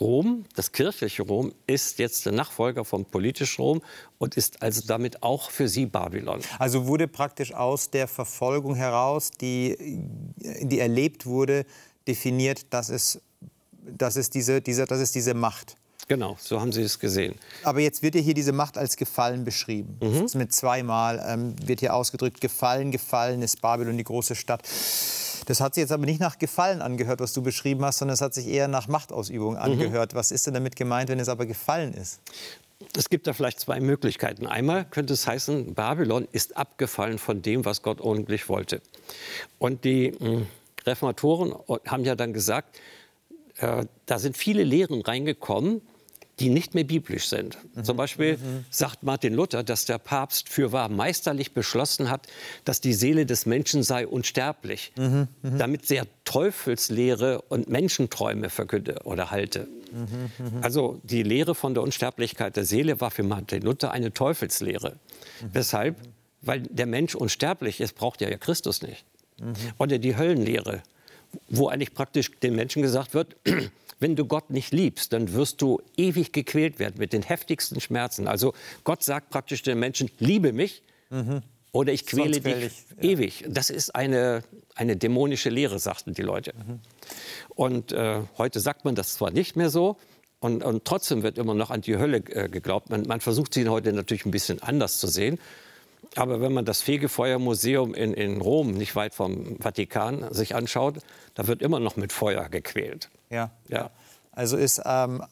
Rom, 0.00 0.44
das 0.54 0.72
kirchliche 0.72 1.22
Rom, 1.22 1.52
ist 1.66 1.98
jetzt 1.98 2.24
der 2.24 2.32
Nachfolger 2.32 2.84
vom 2.84 3.04
politischen 3.04 3.62
Rom 3.62 3.82
und 4.18 4.36
ist 4.36 4.62
also 4.62 4.82
damit 4.86 5.22
auch 5.22 5.50
für 5.50 5.68
sie 5.68 5.86
Babylon. 5.86 6.40
Also 6.58 6.86
wurde 6.86 7.08
praktisch 7.08 7.52
aus 7.52 7.90
der 7.90 8.06
Verfolgung 8.06 8.76
heraus, 8.76 9.30
die, 9.40 9.76
die 10.36 10.78
erlebt 10.78 11.26
wurde, 11.26 11.66
definiert, 12.06 12.66
dass 12.70 12.88
es 12.90 13.20
das 13.96 14.16
ist 14.16 14.34
diese, 14.34 14.60
diese, 14.60 14.84
das 14.84 15.00
ist 15.00 15.14
diese 15.14 15.34
Macht. 15.34 15.76
Genau, 16.08 16.36
so 16.40 16.60
haben 16.60 16.72
Sie 16.72 16.82
es 16.82 16.98
gesehen. 16.98 17.34
Aber 17.64 17.80
jetzt 17.80 18.02
wird 18.02 18.14
ja 18.14 18.20
hier 18.20 18.32
diese 18.32 18.52
Macht 18.52 18.78
als 18.78 18.96
gefallen 18.96 19.44
beschrieben. 19.44 19.98
Mhm. 20.02 20.26
Mit 20.38 20.52
zweimal 20.52 21.22
ähm, 21.26 21.54
wird 21.66 21.80
hier 21.80 21.94
ausgedrückt, 21.94 22.40
gefallen, 22.40 22.90
gefallen 22.90 23.42
ist 23.42 23.60
Babylon 23.60 23.98
die 23.98 24.04
große 24.04 24.34
Stadt. 24.34 24.62
Das 25.48 25.62
hat 25.62 25.74
sich 25.74 25.80
jetzt 25.80 25.92
aber 25.92 26.04
nicht 26.04 26.20
nach 26.20 26.38
Gefallen 26.38 26.82
angehört, 26.82 27.20
was 27.20 27.32
du 27.32 27.40
beschrieben 27.42 27.82
hast, 27.82 27.98
sondern 27.98 28.12
es 28.12 28.20
hat 28.20 28.34
sich 28.34 28.46
eher 28.48 28.68
nach 28.68 28.86
Machtausübung 28.86 29.54
mhm. 29.54 29.60
angehört. 29.60 30.12
Mhm. 30.12 30.18
Was 30.18 30.30
ist 30.30 30.46
denn 30.46 30.52
damit 30.52 30.76
gemeint, 30.76 31.08
wenn 31.08 31.18
es 31.18 31.30
aber 31.30 31.46
gefallen 31.46 31.94
ist? 31.94 32.20
Es 32.94 33.08
gibt 33.08 33.26
da 33.26 33.32
vielleicht 33.32 33.58
zwei 33.58 33.80
Möglichkeiten. 33.80 34.46
Einmal 34.46 34.84
könnte 34.84 35.14
es 35.14 35.26
heißen, 35.26 35.72
Babylon 35.72 36.28
ist 36.32 36.58
abgefallen 36.58 37.18
von 37.18 37.40
dem, 37.40 37.64
was 37.64 37.80
Gott 37.80 38.02
ordentlich 38.02 38.50
wollte. 38.50 38.82
Und 39.58 39.84
die 39.84 40.12
hm, 40.18 40.46
Reformatoren 40.84 41.54
haben 41.86 42.04
ja 42.04 42.14
dann 42.14 42.34
gesagt, 42.34 42.78
äh, 43.56 43.86
da 44.04 44.18
sind 44.18 44.36
viele 44.36 44.64
Lehren 44.64 45.00
reingekommen, 45.00 45.80
die 46.40 46.48
nicht 46.48 46.74
mehr 46.74 46.84
biblisch 46.84 47.28
sind. 47.28 47.58
Mhm. 47.74 47.84
Zum 47.84 47.96
Beispiel 47.96 48.36
mhm. 48.36 48.64
sagt 48.70 49.02
Martin 49.02 49.34
Luther, 49.34 49.62
dass 49.62 49.84
der 49.84 49.98
Papst 49.98 50.48
für 50.48 50.72
wahr 50.72 50.88
meisterlich 50.88 51.52
beschlossen 51.52 52.10
hat, 52.10 52.26
dass 52.64 52.80
die 52.80 52.92
Seele 52.92 53.26
des 53.26 53.46
Menschen 53.46 53.82
sei 53.82 54.06
unsterblich, 54.06 54.92
mhm. 54.96 55.28
mhm. 55.42 55.58
damit 55.58 55.90
er 55.90 56.06
Teufelslehre 56.24 57.42
und 57.42 57.68
Menschenträume 57.68 58.50
verkünde 58.50 59.00
oder 59.04 59.30
halte. 59.30 59.68
Mhm, 59.92 60.56
mhm. 60.56 60.62
Also 60.62 61.00
die 61.02 61.22
Lehre 61.22 61.54
von 61.54 61.74
der 61.74 61.82
Unsterblichkeit 61.82 62.56
der 62.56 62.64
Seele 62.64 63.00
war 63.00 63.10
für 63.10 63.22
Martin 63.22 63.62
Luther 63.62 63.90
eine 63.92 64.12
Teufelslehre. 64.12 64.96
Weshalb? 65.52 65.96
Weil 66.42 66.60
der 66.60 66.86
Mensch 66.86 67.14
unsterblich 67.14 67.80
ist, 67.80 67.94
braucht 67.94 68.22
er 68.22 68.30
ja 68.30 68.36
Christus 68.36 68.82
nicht. 68.82 69.04
Oder 69.78 69.98
die 69.98 70.16
Höllenlehre 70.16 70.82
wo 71.48 71.68
eigentlich 71.68 71.94
praktisch 71.94 72.30
den 72.42 72.54
Menschen 72.54 72.82
gesagt 72.82 73.14
wird, 73.14 73.36
wenn 74.00 74.16
du 74.16 74.26
Gott 74.26 74.50
nicht 74.50 74.72
liebst, 74.72 75.12
dann 75.12 75.32
wirst 75.32 75.60
du 75.62 75.80
ewig 75.96 76.32
gequält 76.32 76.78
werden 76.78 76.96
mit 76.98 77.12
den 77.12 77.22
heftigsten 77.22 77.80
Schmerzen. 77.80 78.28
Also 78.28 78.54
Gott 78.84 79.02
sagt 79.02 79.30
praktisch 79.30 79.62
den 79.62 79.78
Menschen, 79.78 80.10
liebe 80.18 80.52
mich 80.52 80.82
mhm. 81.10 81.42
oder 81.72 81.92
ich 81.92 82.06
quäle 82.06 82.40
dich 82.40 82.56
ich, 82.56 83.02
ja. 83.02 83.10
ewig. 83.10 83.44
Das 83.48 83.70
ist 83.70 83.94
eine, 83.94 84.42
eine 84.74 84.96
dämonische 84.96 85.50
Lehre, 85.50 85.78
sagten 85.78 86.14
die 86.14 86.22
Leute. 86.22 86.54
Mhm. 86.54 86.80
Und 87.48 87.92
äh, 87.92 88.22
heute 88.36 88.60
sagt 88.60 88.84
man 88.84 88.94
das 88.94 89.14
zwar 89.14 89.30
nicht 89.30 89.56
mehr 89.56 89.70
so, 89.70 89.96
und, 90.40 90.62
und, 90.62 90.84
trotzdem 90.84 91.24
wird 91.24 91.36
immer 91.36 91.54
noch 91.54 91.70
an 91.70 91.80
die 91.80 91.96
Hölle 91.96 92.18
äh, 92.18 92.48
geglaubt. 92.48 92.90
Man, 92.90 93.02
man 93.08 93.20
versucht 93.20 93.54
sie 93.54 93.68
heute 93.68 93.92
natürlich 93.92 94.24
ein 94.24 94.30
bisschen 94.30 94.62
anders 94.62 95.00
zu 95.00 95.08
sehen. 95.08 95.40
Aber 96.16 96.40
wenn 96.40 96.52
man 96.52 96.64
das 96.64 96.80
Fegefeuermuseum 96.80 97.94
in, 97.94 98.14
in 98.14 98.40
Rom, 98.40 98.72
nicht 98.72 98.96
weit 98.96 99.14
vom 99.14 99.58
Vatikan, 99.60 100.32
sich 100.32 100.54
anschaut, 100.54 100.98
da 101.34 101.46
wird 101.46 101.62
immer 101.62 101.80
noch 101.80 101.96
mit 101.96 102.12
Feuer 102.12 102.48
gequält. 102.48 103.10
Ja. 103.30 103.50
ja. 103.68 103.90
Also 104.32 104.56
ist 104.56 104.80
ähm, 104.84 105.24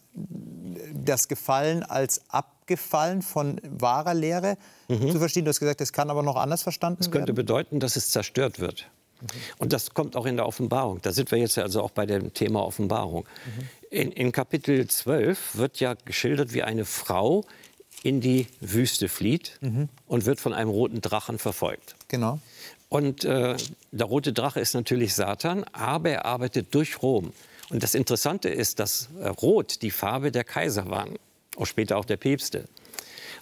das 0.93 1.29
Gefallen 1.29 1.83
als 1.83 2.23
abgefallen 2.29 3.23
von 3.23 3.61
wahrer 3.63 4.15
Lehre 4.15 4.57
mhm. 4.89 5.13
zu 5.13 5.19
verstehen? 5.19 5.45
Du 5.45 5.51
hast 5.51 5.61
gesagt, 5.61 5.81
das 5.81 5.93
kann 5.93 6.11
aber 6.11 6.23
noch 6.23 6.37
anders 6.37 6.63
verstanden 6.63 7.01
werden. 7.01 7.13
Das 7.13 7.19
könnte 7.19 7.33
bedeuten, 7.33 7.81
dass 7.81 7.97
es 7.97 8.11
zerstört 8.11 8.59
wird. 8.59 8.89
Mhm. 9.21 9.27
Und 9.59 9.73
das 9.73 9.95
kommt 9.95 10.17
auch 10.17 10.27
in 10.27 10.37
der 10.37 10.47
Offenbarung. 10.47 11.01
Da 11.03 11.13
sind 11.13 11.31
wir 11.31 11.39
jetzt 11.39 11.57
also 11.59 11.83
auch 11.83 11.91
bei 11.91 12.07
dem 12.07 12.35
Thema 12.35 12.65
Offenbarung. 12.65 13.27
Mhm. 13.45 13.69
In, 13.91 14.13
in 14.13 14.33
Kapitel 14.33 14.87
12 14.87 15.57
wird 15.57 15.81
ja 15.81 15.95
geschildert, 15.95 16.53
wie 16.53 16.63
eine 16.63 16.85
Frau 16.85 17.45
in 18.03 18.21
die 18.21 18.47
Wüste 18.61 19.09
flieht 19.09 19.59
mhm. 19.61 19.89
und 20.07 20.27
wird 20.27 20.41
von 20.41 20.53
einem 20.53 20.71
roten 20.71 21.01
Drachen 21.01 21.39
verfolgt. 21.39 21.97
Genau. 22.09 22.41
Und 22.89 23.25
äh, 23.25 23.57
der 23.91 24.07
rote 24.07 24.33
Drache 24.33 24.61
ist 24.61 24.75
natürlich 24.75 25.15
Satan, 25.15 25.65
aber 25.73 26.11
er 26.11 26.25
arbeitet 26.25 26.75
durch 26.75 27.03
Rom. 27.03 27.33
Und 27.69 27.83
das 27.83 27.95
Interessante 27.95 28.49
ist, 28.49 28.79
dass 28.79 29.09
äh, 29.21 29.29
Rot 29.29 29.83
die 29.83 29.91
Farbe 29.91 30.31
der 30.31 30.45
Kaiser 30.45 30.89
war, 30.89 31.09
auch 31.57 31.67
später 31.67 31.97
auch 31.97 32.05
der 32.05 32.17
Päpste. 32.17 32.69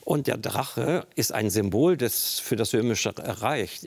Und 0.04 0.26
der 0.26 0.36
Drache 0.36 1.06
ist 1.14 1.32
ein 1.32 1.50
Symbol 1.50 1.96
des, 1.96 2.38
für 2.38 2.56
das 2.56 2.72
römische 2.74 3.12
Reich. 3.16 3.80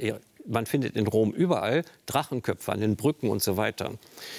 Man 0.45 0.65
findet 0.65 0.95
in 0.95 1.05
Rom 1.07 1.31
überall 1.31 1.83
Drachenköpfe 2.07 2.71
an 2.71 2.81
den 2.81 2.95
Brücken 2.95 3.29
und 3.29 3.43
so 3.43 3.57
weiter. 3.57 3.93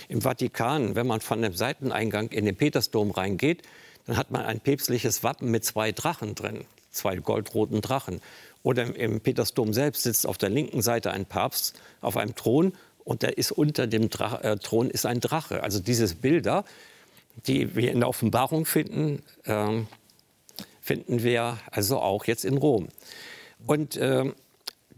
Im 0.09 0.21
Vatikan, 0.23 0.97
wenn 0.97 1.07
man 1.07 1.21
von 1.21 1.41
dem 1.41 1.55
Seiteneingang 1.55 2.31
in 2.31 2.47
den 2.47 2.57
Petersdom 2.57 3.13
reingeht, 3.13 3.63
dann 4.09 4.17
hat 4.17 4.31
man 4.31 4.47
ein 4.47 4.59
päpstliches 4.59 5.23
Wappen 5.23 5.51
mit 5.51 5.67
zwei 5.67 5.93
Drachen 5.93 6.35
drin, 6.35 6.65
zwei 6.91 7.17
goldroten 7.17 7.83
Drachen. 7.83 8.23
Oder 8.63 8.97
im 8.97 9.21
Petersdom 9.21 9.75
selbst 9.75 10.03
sitzt 10.03 10.27
auf 10.27 10.39
der 10.39 10.49
linken 10.49 10.81
Seite 10.81 11.13
ein 11.13 11.27
Papst 11.27 11.79
auf 12.01 12.17
einem 12.17 12.35
Thron 12.35 12.73
und 13.05 13.23
da 13.23 13.29
ist 13.29 13.53
unter 13.53 13.87
dem 13.87 14.09
Dra 14.09 14.41
äh, 14.41 14.57
Thron 14.57 14.89
ist 14.89 15.05
ein 15.05 15.21
Drache. 15.21 15.63
Also 15.63 15.79
diese 15.79 16.13
Bilder, 16.15 16.65
die 17.47 17.77
wir 17.77 17.93
in 17.93 18.01
der 18.01 18.09
Offenbarung 18.09 18.65
finden, 18.65 19.23
äh, 19.45 19.83
finden 20.81 21.23
wir 21.23 21.59
also 21.71 22.01
auch 22.01 22.25
jetzt 22.25 22.47
in 22.47 22.57
Rom. 22.57 22.89
Und 23.67 23.97
äh, 23.97 24.25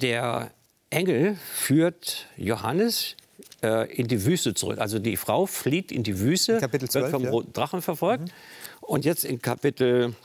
der 0.00 0.52
Engel 0.90 1.36
führt 1.52 2.28
Johannes 2.36 3.16
äh, 3.62 3.92
in 3.92 4.06
die 4.06 4.24
Wüste 4.24 4.54
zurück. 4.54 4.78
Also 4.78 5.00
die 5.00 5.16
Frau 5.16 5.46
flieht 5.46 5.90
in 5.90 6.04
die 6.04 6.20
Wüste, 6.20 6.58
12, 6.58 6.72
wird 6.72 7.10
vom 7.10 7.24
ja. 7.24 7.30
roten 7.30 7.52
Drachen 7.52 7.82
verfolgt. 7.82 8.28
Mhm. 8.28 8.32
Und 8.90 9.04
jetzt 9.04 9.24
in 9.24 9.40
Kapitel 9.40 10.16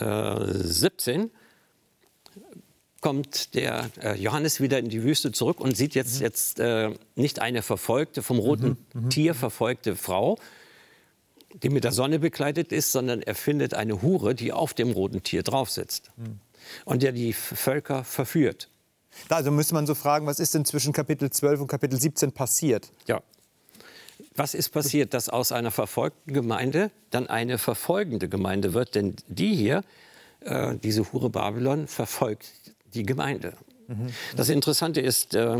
äh, 0.00 0.36
17 0.48 1.30
kommt 3.00 3.54
der 3.54 3.88
äh, 4.02 4.20
Johannes 4.20 4.60
wieder 4.60 4.80
in 4.80 4.88
die 4.88 5.04
Wüste 5.04 5.30
zurück 5.30 5.60
und 5.60 5.76
sieht 5.76 5.94
jetzt, 5.94 6.16
mhm. 6.16 6.22
jetzt 6.22 6.58
äh, 6.58 6.90
nicht 7.14 7.38
eine 7.38 7.62
verfolgte, 7.62 8.24
vom 8.24 8.40
roten 8.40 8.78
mhm. 8.94 9.02
mhm. 9.02 9.10
Tier 9.10 9.36
verfolgte 9.36 9.94
Frau, 9.94 10.38
die 11.62 11.68
mit 11.68 11.84
der 11.84 11.92
Sonne 11.92 12.18
bekleidet 12.18 12.72
ist, 12.72 12.90
sondern 12.90 13.22
er 13.22 13.36
findet 13.36 13.74
eine 13.74 14.02
Hure, 14.02 14.34
die 14.34 14.52
auf 14.52 14.74
dem 14.74 14.90
roten 14.90 15.22
Tier 15.22 15.44
drauf 15.44 15.70
sitzt 15.70 16.10
mhm. 16.16 16.40
und 16.84 17.04
der 17.04 17.12
die 17.12 17.32
Völker 17.32 18.02
verführt. 18.02 18.70
Also 19.28 19.52
müsste 19.52 19.74
man 19.74 19.86
so 19.86 19.94
fragen, 19.94 20.26
was 20.26 20.40
ist 20.40 20.52
denn 20.52 20.64
zwischen 20.64 20.92
Kapitel 20.92 21.30
12 21.30 21.60
und 21.60 21.68
Kapitel 21.68 22.00
17 22.00 22.32
passiert? 22.32 22.90
Ja. 23.06 23.22
Was 24.36 24.54
ist 24.54 24.70
passiert, 24.70 25.14
dass 25.14 25.28
aus 25.28 25.52
einer 25.52 25.70
verfolgten 25.70 26.32
Gemeinde 26.32 26.90
dann 27.10 27.28
eine 27.28 27.58
verfolgende 27.58 28.28
Gemeinde 28.28 28.74
wird? 28.74 28.96
Denn 28.96 29.14
die 29.28 29.54
hier, 29.54 29.84
äh, 30.40 30.74
diese 30.82 31.12
Hure 31.12 31.30
Babylon, 31.30 31.86
verfolgt 31.86 32.50
die 32.94 33.04
Gemeinde. 33.04 33.54
Mhm. 33.86 34.08
Das 34.36 34.48
Interessante 34.48 35.00
ist, 35.00 35.34
äh, 35.34 35.58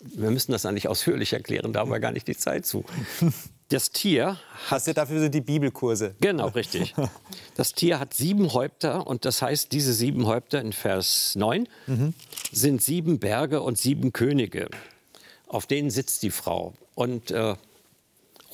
wir 0.00 0.30
müssen 0.30 0.52
das 0.52 0.64
eigentlich 0.64 0.88
ausführlich 0.88 1.32
erklären, 1.32 1.72
da 1.72 1.80
haben 1.80 1.90
wir 1.90 2.00
gar 2.00 2.12
nicht 2.12 2.28
die 2.28 2.36
Zeit 2.36 2.66
zu. 2.66 2.84
Das 3.70 3.90
Tier 3.90 4.38
hat. 4.66 4.86
Das 4.86 4.94
dafür 4.94 5.20
sind 5.20 5.34
die 5.34 5.40
Bibelkurse. 5.40 6.14
Genau, 6.20 6.48
richtig. 6.48 6.94
Das 7.56 7.72
Tier 7.72 7.98
hat 7.98 8.12
sieben 8.12 8.52
Häupter 8.52 9.06
und 9.06 9.24
das 9.24 9.40
heißt, 9.40 9.72
diese 9.72 9.94
sieben 9.94 10.26
Häupter 10.26 10.60
in 10.60 10.74
Vers 10.74 11.34
9 11.34 11.66
mhm. 11.86 12.14
sind 12.52 12.82
sieben 12.82 13.18
Berge 13.18 13.62
und 13.62 13.78
sieben 13.78 14.12
Könige. 14.12 14.68
Auf 15.46 15.66
denen 15.66 15.88
sitzt 15.90 16.22
die 16.22 16.30
Frau. 16.30 16.74
Und 16.94 17.30
äh, 17.30 17.54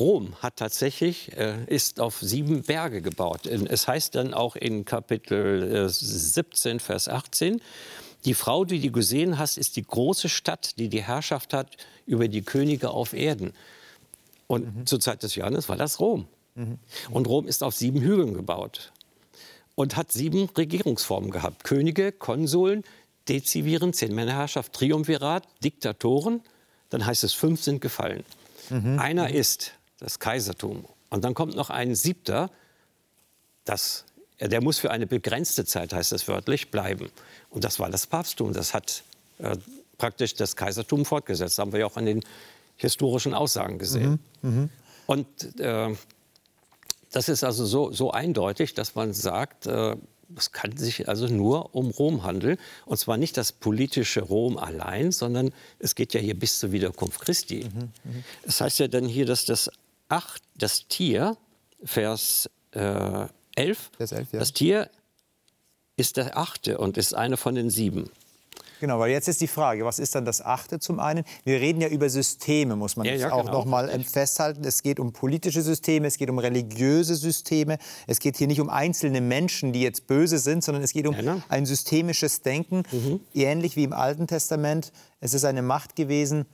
Rom 0.01 0.35
hat 0.41 0.57
tatsächlich, 0.57 1.37
äh, 1.37 1.65
ist 1.67 2.01
auf 2.01 2.19
sieben 2.21 2.63
Berge 2.63 3.03
gebaut. 3.03 3.47
Es 3.47 3.87
heißt 3.87 4.15
dann 4.15 4.35
auch 4.35 4.57
in 4.57 4.85
Kapitel 4.85 5.87
äh, 5.87 5.89
17, 5.89 6.81
Vers 6.81 7.09
18, 7.09 7.61
die 8.25 8.35
Frau, 8.35 8.65
die 8.65 8.81
du 8.81 8.91
gesehen 8.91 9.39
hast, 9.39 9.57
ist 9.57 9.77
die 9.77 9.83
große 9.83 10.29
Stadt, 10.29 10.79
die 10.79 10.89
die 10.89 11.03
Herrschaft 11.03 11.55
hat 11.55 11.77
über 12.07 12.29
die 12.29 12.43
Könige 12.43 12.91
auf 12.91 13.13
Erden. 13.13 13.53
Und 14.47 14.77
mhm. 14.77 14.87
zur 14.87 15.01
Zeit 15.01 15.23
des 15.23 15.37
Johannes 15.37 15.69
war 15.69 15.77
das 15.77 16.01
Rom. 16.01 16.27
Mhm. 16.55 16.79
Und 17.11 17.29
Rom 17.29 17.47
ist 17.47 17.63
auf 17.63 17.75
sieben 17.75 18.01
Hügeln 18.01 18.35
gebaut 18.35 18.93
und 19.75 19.97
hat 19.97 20.13
sieben 20.13 20.49
Regierungsformen 20.57 21.31
gehabt. 21.31 21.65
Könige, 21.65 22.13
Konsuln, 22.13 22.85
Dezivieren, 23.29 23.93
Zehnmännerherrschaft, 23.93 24.73
Triumvirat, 24.73 25.47
Diktatoren. 25.63 26.43
Dann 26.91 27.07
heißt 27.07 27.25
es, 27.25 27.33
fünf 27.33 27.63
sind 27.63 27.81
gefallen. 27.81 28.25
Mhm. 28.69 28.99
Einer 28.99 29.29
mhm. 29.29 29.35
ist 29.35 29.73
das 30.01 30.19
Kaisertum. 30.19 30.85
Und 31.11 31.25
dann 31.25 31.35
kommt 31.35 31.55
noch 31.55 31.71
ein 31.71 31.95
siebter, 31.95 32.51
das, 33.65 34.05
der 34.41 34.63
muss 34.63 34.79
für 34.79 34.91
eine 34.91 35.07
begrenzte 35.07 35.65
Zeit, 35.65 35.93
heißt 35.93 36.13
es 36.13 36.27
wörtlich, 36.27 36.71
bleiben. 36.71 37.11
Und 37.51 37.65
das 37.65 37.79
war 37.79 37.91
das 37.91 38.07
Papsttum. 38.07 38.53
Das 38.53 38.75
hat 38.75 39.05
äh, 39.39 39.57
praktisch 39.99 40.35
das 40.35 40.57
Kaisertum 40.57 41.05
fortgesetzt. 41.05 41.59
Das 41.59 41.59
haben 41.59 41.73
wir 41.73 41.81
ja 41.81 41.87
auch 41.87 41.97
an 41.97 42.07
den 42.07 42.23
historischen 42.77 43.35
Aussagen 43.35 43.79
gesehen. 43.79 44.19
Mhm, 44.43 44.51
mh. 44.51 44.69
Und 45.07 45.61
äh, 45.61 45.95
das 47.13 47.29
ist 47.29 47.45
also 47.45 47.67
so, 47.67 47.93
so, 47.93 48.13
eindeutig, 48.13 48.75
dass 48.75 48.95
man 48.95 49.13
sagt, 49.13 49.67
äh, 49.67 49.97
es 50.37 50.53
kann 50.53 50.77
sich 50.77 51.09
also 51.09 51.27
nur 51.27 51.75
um 51.75 51.91
Rom 51.91 52.23
handeln. 52.23 52.57
Und 52.87 52.99
zwar 52.99 53.17
nicht 53.17 53.37
das 53.37 53.51
politische 53.51 54.23
Rom 54.23 54.57
allein, 54.57 55.11
sondern 55.11 55.53
es 55.81 55.97
geht 55.97 56.15
ja 56.15 56.21
hier 56.21 56.39
bis 56.39 56.61
zur 56.61 56.71
Wiederkunft 56.71 57.21
Christi. 57.21 57.65
Mhm, 57.65 57.81
mh. 57.81 57.91
Das 58.45 58.61
heißt 58.61 58.79
ja 58.79 58.89
dann 58.89 59.05
hier, 59.05 59.27
dass 59.27 59.45
das, 59.45 59.71
Acht, 60.11 60.43
das 60.57 60.89
Tier, 60.89 61.37
Vers 61.85 62.51
äh, 62.73 63.27
11, 63.57 63.91
Vers 63.97 64.13
11 64.13 64.33
ja. 64.33 64.39
das 64.39 64.53
Tier 64.53 64.91
ist 65.97 66.17
der 66.17 66.37
achte 66.37 66.79
und 66.79 66.97
ist 66.97 67.15
eine 67.15 67.37
von 67.37 67.55
den 67.55 67.71
sieben. 67.71 68.11
Genau, 68.81 68.99
weil 68.99 69.11
jetzt 69.11 69.29
ist 69.29 69.43
die 69.43 69.47
Frage, 69.47 69.85
was 69.85 69.99
ist 69.99 70.15
dann 70.15 70.25
das 70.25 70.41
Achte 70.41 70.81
zum 70.81 70.99
einen? 71.01 71.25
Wir 71.45 71.61
reden 71.61 71.83
ja 71.83 71.89
über 71.89 72.09
Systeme, 72.09 72.77
muss 72.77 72.97
man 72.97 73.07
ja, 73.07 73.15
ja, 73.15 73.33
auch 73.33 73.45
genau. 73.45 73.59
noch 73.59 73.65
mal 73.67 73.91
ähm, 73.91 74.03
festhalten. 74.03 74.65
Es 74.65 74.83
geht 74.83 74.99
um 74.99 75.13
politische 75.13 75.61
Systeme, 75.61 76.09
es 76.09 76.17
geht 76.17 76.31
um 76.31 76.39
religiöse 76.39 77.15
Systeme. 77.15 77.79
Es 78.07 78.21
geht 78.21 78.39
hier 78.39 78.47
nicht 78.47 78.61
um 78.61 78.71
einzelne 78.71 79.21
Menschen, 79.21 79.75
die 79.75 79.83
jetzt 79.83 80.07
böse 80.07 80.39
sind, 80.39 80.65
sondern 80.65 80.83
es 80.83 80.95
geht 80.95 81.07
um 81.07 81.15
ja, 81.15 81.43
ein 81.51 81.67
systemisches 81.67 82.41
Denken, 82.41 82.85
mhm. 82.91 83.21
ähnlich 83.35 83.77
wie 83.77 83.85
im 83.85 83.93
Alten 83.93 84.27
Testament. 84.27 84.93
Es 85.21 85.35
ist 85.35 85.45
eine 85.45 85.61
Macht 85.61 85.95
gewesen, 85.95 86.47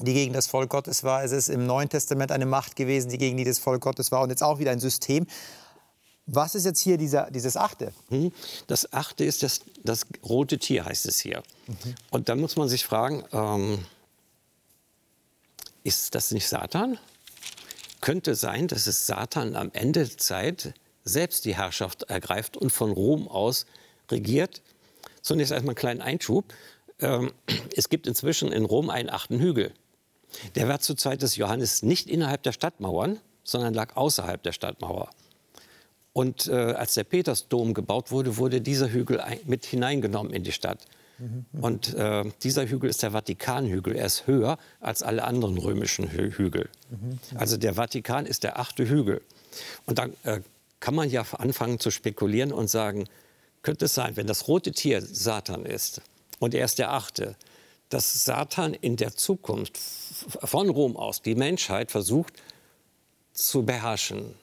die 0.00 0.14
gegen 0.14 0.32
das 0.32 0.46
Volk 0.46 0.70
Gottes 0.70 1.04
war. 1.04 1.24
Es 1.24 1.32
ist 1.32 1.48
im 1.48 1.66
Neuen 1.66 1.88
Testament 1.88 2.32
eine 2.32 2.46
Macht 2.46 2.76
gewesen, 2.76 3.10
die 3.10 3.18
gegen 3.18 3.36
die 3.36 3.44
das 3.44 3.58
Volk 3.58 3.82
Gottes 3.82 4.10
war. 4.12 4.22
Und 4.22 4.30
jetzt 4.30 4.42
auch 4.42 4.58
wieder 4.58 4.70
ein 4.70 4.80
System. 4.80 5.26
Was 6.26 6.54
ist 6.54 6.64
jetzt 6.64 6.80
hier 6.80 6.96
dieser, 6.96 7.30
dieses 7.30 7.56
Achte? 7.56 7.92
Mhm. 8.08 8.32
Das 8.66 8.92
Achte 8.92 9.24
ist 9.24 9.42
das, 9.42 9.60
das 9.82 10.06
rote 10.24 10.58
Tier, 10.58 10.86
heißt 10.86 11.06
es 11.06 11.20
hier. 11.20 11.42
Mhm. 11.66 11.94
Und 12.10 12.28
dann 12.28 12.40
muss 12.40 12.56
man 12.56 12.68
sich 12.68 12.84
fragen, 12.84 13.24
ähm, 13.32 13.84
ist 15.82 16.14
das 16.14 16.30
nicht 16.30 16.48
Satan? 16.48 16.98
Könnte 18.00 18.34
sein, 18.34 18.68
dass 18.68 18.86
es 18.86 19.06
Satan 19.06 19.54
am 19.54 19.70
Ende 19.72 20.06
der 20.06 20.16
Zeit 20.16 20.74
selbst 21.04 21.44
die 21.44 21.56
Herrschaft 21.56 22.04
ergreift 22.04 22.56
und 22.56 22.70
von 22.70 22.90
Rom 22.90 23.28
aus 23.28 23.66
regiert? 24.10 24.62
Zunächst 25.20 25.52
erstmal 25.52 25.72
einen 25.72 25.76
kleinen 25.76 26.00
Einschub. 26.00 26.46
Ähm, 27.00 27.32
es 27.76 27.90
gibt 27.90 28.06
inzwischen 28.06 28.50
in 28.50 28.64
Rom 28.64 28.88
einen 28.88 29.10
achten 29.10 29.38
Hügel. 29.38 29.74
Der 30.54 30.68
war 30.68 30.80
zur 30.80 30.96
Zeit 30.96 31.22
des 31.22 31.36
Johannes 31.36 31.82
nicht 31.82 32.08
innerhalb 32.08 32.42
der 32.42 32.52
Stadtmauern, 32.52 33.18
sondern 33.44 33.74
lag 33.74 33.96
außerhalb 33.96 34.42
der 34.42 34.52
Stadtmauer. 34.52 35.10
Und 36.12 36.46
äh, 36.46 36.52
als 36.52 36.94
der 36.94 37.04
Petersdom 37.04 37.74
gebaut 37.74 38.10
wurde, 38.10 38.36
wurde 38.36 38.60
dieser 38.60 38.88
Hügel 38.88 39.22
mit 39.46 39.66
hineingenommen 39.66 40.32
in 40.32 40.44
die 40.44 40.52
Stadt. 40.52 40.78
Mhm. 41.18 41.44
Und 41.60 41.94
äh, 41.94 42.24
dieser 42.42 42.66
Hügel 42.66 42.88
ist 42.88 43.02
der 43.02 43.12
Vatikanhügel. 43.12 43.96
Er 43.96 44.06
ist 44.06 44.26
höher 44.26 44.58
als 44.80 45.02
alle 45.02 45.24
anderen 45.24 45.58
römischen 45.58 46.10
Hü 46.10 46.30
Hügel. 46.30 46.68
Mhm. 46.90 47.18
Also 47.36 47.56
der 47.56 47.74
Vatikan 47.74 48.26
ist 48.26 48.44
der 48.44 48.58
achte 48.58 48.88
Hügel. 48.88 49.22
Und 49.86 49.98
dann 49.98 50.12
äh, 50.22 50.40
kann 50.80 50.94
man 50.94 51.10
ja 51.10 51.24
anfangen 51.38 51.80
zu 51.80 51.90
spekulieren 51.90 52.52
und 52.52 52.68
sagen, 52.68 53.08
könnte 53.62 53.86
es 53.86 53.94
sein, 53.94 54.16
wenn 54.16 54.26
das 54.26 54.46
rote 54.48 54.72
Tier 54.72 55.00
Satan 55.00 55.64
ist 55.64 56.00
und 56.38 56.54
er 56.54 56.64
ist 56.64 56.78
der 56.78 56.92
achte, 56.92 57.36
dass 57.88 58.24
Satan 58.24 58.74
in 58.74 58.96
der 58.96 59.14
Zukunft 59.16 59.76
von 59.76 60.68
Rom 60.68 60.96
aus 60.96 61.22
die 61.22 61.34
Menschheit 61.34 61.90
versucht 61.90 62.34
zu 63.32 63.64
beherrschen, 63.64 64.34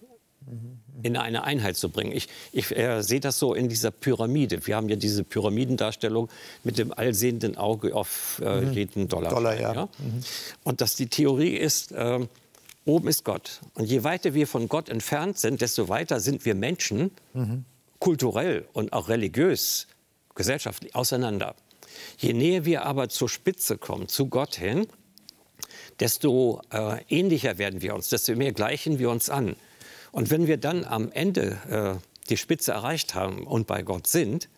in 1.04 1.18
eine 1.18 1.44
Einheit 1.44 1.78
zu 1.78 1.90
bringen. 1.90 2.12
Ich, 2.12 2.28
ich 2.52 2.76
äh, 2.76 3.02
sehe 3.02 3.20
das 3.20 3.40
so 3.40 3.54
in 3.54 3.70
dieser 3.70 3.92
Pyramide. 3.92 4.66
Wir 4.66 4.76
haben 4.76 4.90
ja 4.90 4.96
diese 4.96 5.24
Pyramidendarstellung 5.24 6.30
mit 6.64 6.78
dem 6.78 6.94
allsehenden 6.94 7.58
Auge 7.58 7.96
auf 7.96 8.42
äh, 8.44 8.62
mhm. 8.62 8.74
jeden 8.74 9.08
Dollar. 9.08 9.32
Dollar 9.32 9.60
ja. 9.60 9.74
ja? 9.74 9.86
Mhm. 9.98 10.24
Und 10.64 10.82
dass 10.82 10.96
die 10.96 11.08
Theorie 11.08 11.56
ist, 11.56 11.92
äh, 11.92 12.20
oben 12.86 13.08
ist 13.08 13.24
Gott. 13.24 13.62
Und 13.76 13.86
je 13.86 14.04
weiter 14.04 14.34
wir 14.34 14.48
von 14.48 14.68
Gott 14.68 14.90
entfernt 14.90 15.40
sind, 15.40 15.62
desto 15.62 15.90
weiter 15.90 16.20
sind 16.20 16.46
wir 16.46 16.56
Menschen 16.56 17.12
mhm. 17.34 17.66
kulturell 18.00 18.68
und 18.74 18.94
auch 18.94 19.10
religiös, 19.10 19.88
gesellschaftlich 20.36 20.96
auseinander. 20.96 21.56
Je 22.18 22.34
näher 22.34 22.66
wir 22.66 22.86
aber 22.86 23.10
zur 23.10 23.30
Spitze 23.30 23.78
kommen, 23.78 24.08
zu 24.08 24.28
Gott 24.28 24.56
hin, 24.56 24.88
desto 26.00 26.62
äh, 26.72 27.04
ähnlicher 27.10 27.58
werden 27.58 27.82
wir 27.82 27.96
uns, 27.96 28.10
desto 28.10 28.36
mehr 28.36 28.54
gleichen 28.54 29.00
wir 29.00 29.10
uns 29.10 29.30
an. 29.30 29.56
Und 30.12 30.30
wenn 30.30 30.48
wir 30.48 30.58
dann 30.58 30.84
am 30.84 31.12
Ende 31.12 32.00
äh, 32.02 32.08
die 32.30 32.38
Spitze 32.38 32.72
erreicht 32.72 33.16
haben 33.16 33.46
und 33.46 33.68
bei 33.68 33.82
Gott 33.82 34.08
sind, 34.08 34.50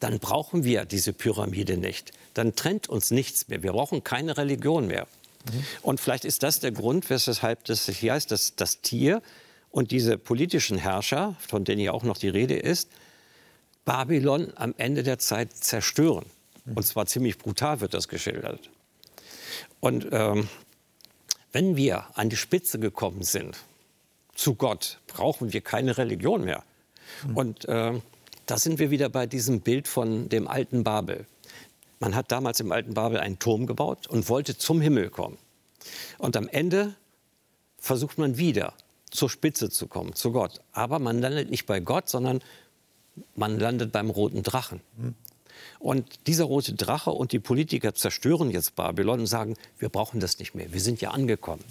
dann 0.00 0.18
brauchen 0.18 0.64
wir 0.64 0.84
diese 0.86 1.12
Pyramide 1.12 1.76
nicht. 1.76 2.12
Dann 2.34 2.54
trennt 2.54 2.88
uns 2.88 3.10
nichts 3.10 3.48
mehr. 3.48 3.62
Wir 3.62 3.72
brauchen 3.72 4.02
keine 4.02 4.36
Religion 4.36 4.86
mehr. 4.86 5.06
Mhm. 5.52 5.64
Und 5.82 6.00
vielleicht 6.00 6.24
ist 6.24 6.42
das 6.42 6.60
der 6.60 6.72
Grund, 6.72 7.10
weshalb 7.10 7.64
das 7.64 7.86
hier 7.86 8.14
heißt, 8.14 8.30
dass 8.30 8.56
das 8.56 8.80
Tier 8.80 9.22
und 9.70 9.90
diese 9.90 10.18
politischen 10.18 10.78
Herrscher, 10.78 11.36
von 11.46 11.64
denen 11.64 11.80
ja 11.80 11.92
auch 11.92 12.02
noch 12.02 12.16
die 12.16 12.28
Rede 12.28 12.56
ist, 12.56 12.88
Babylon 13.84 14.52
am 14.56 14.74
Ende 14.76 15.02
der 15.02 15.18
Zeit 15.18 15.52
zerstören. 15.52 16.26
Und 16.74 16.84
zwar 16.84 17.06
ziemlich 17.06 17.38
brutal 17.38 17.80
wird 17.80 17.94
das 17.94 18.08
geschildert. 18.08 18.70
Und 19.80 20.06
ähm, 20.12 20.48
wenn 21.52 21.76
wir 21.76 22.06
an 22.16 22.30
die 22.30 22.36
Spitze 22.36 22.78
gekommen 22.78 23.22
sind, 23.22 23.58
zu 24.34 24.54
Gott 24.54 25.00
brauchen 25.06 25.52
wir 25.52 25.60
keine 25.60 25.98
Religion 25.98 26.44
mehr. 26.44 26.62
Mhm. 27.26 27.36
Und 27.36 27.64
äh, 27.66 28.00
da 28.46 28.58
sind 28.58 28.78
wir 28.78 28.90
wieder 28.90 29.08
bei 29.08 29.26
diesem 29.26 29.60
Bild 29.60 29.88
von 29.88 30.28
dem 30.28 30.48
alten 30.48 30.84
Babel. 30.84 31.26
Man 31.98 32.14
hat 32.14 32.32
damals 32.32 32.60
im 32.60 32.72
alten 32.72 32.94
Babel 32.94 33.20
einen 33.20 33.38
Turm 33.38 33.66
gebaut 33.66 34.06
und 34.06 34.28
wollte 34.28 34.56
zum 34.56 34.80
Himmel 34.80 35.10
kommen. 35.10 35.38
Und 36.18 36.36
am 36.36 36.48
Ende 36.48 36.94
versucht 37.78 38.18
man 38.18 38.38
wieder 38.38 38.74
zur 39.10 39.28
Spitze 39.28 39.70
zu 39.70 39.86
kommen, 39.86 40.14
zu 40.14 40.32
Gott. 40.32 40.60
Aber 40.72 40.98
man 40.98 41.20
landet 41.20 41.50
nicht 41.50 41.66
bei 41.66 41.80
Gott, 41.80 42.08
sondern 42.08 42.40
man 43.34 43.58
landet 43.58 43.92
beim 43.92 44.08
roten 44.08 44.42
Drachen. 44.42 44.80
Und 45.78 46.26
dieser 46.26 46.44
rote 46.44 46.74
Drache 46.74 47.10
und 47.10 47.32
die 47.32 47.38
Politiker 47.38 47.94
zerstören 47.94 48.50
jetzt 48.50 48.76
Babylon 48.76 49.20
und 49.20 49.26
sagen, 49.26 49.56
wir 49.78 49.88
brauchen 49.88 50.20
das 50.20 50.38
nicht 50.38 50.54
mehr, 50.54 50.72
wir 50.72 50.80
sind 50.80 51.00
ja 51.00 51.10
angekommen. 51.10 51.64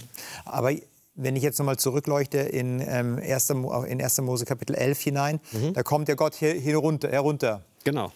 Aber 0.46 0.72
wenn 1.16 1.36
ich 1.36 1.44
jetzt 1.44 1.60
nochmal 1.60 1.78
zurückleuchte 1.78 2.38
in, 2.40 2.80
ähm, 2.80 3.20
1. 3.22 3.50
in 3.88 4.02
1. 4.02 4.22
Mose 4.22 4.46
Kapitel 4.46 4.76
11 4.76 5.02
hinein, 5.02 5.40
mhm. 5.52 5.74
da 5.74 5.84
kommt 5.84 6.08
ja 6.08 6.16
Gott 6.16 6.36
hier, 6.36 6.54
hier 6.54 6.78
runter, 6.78 7.10
herunter. 7.10 7.64
Genau. 7.84 8.12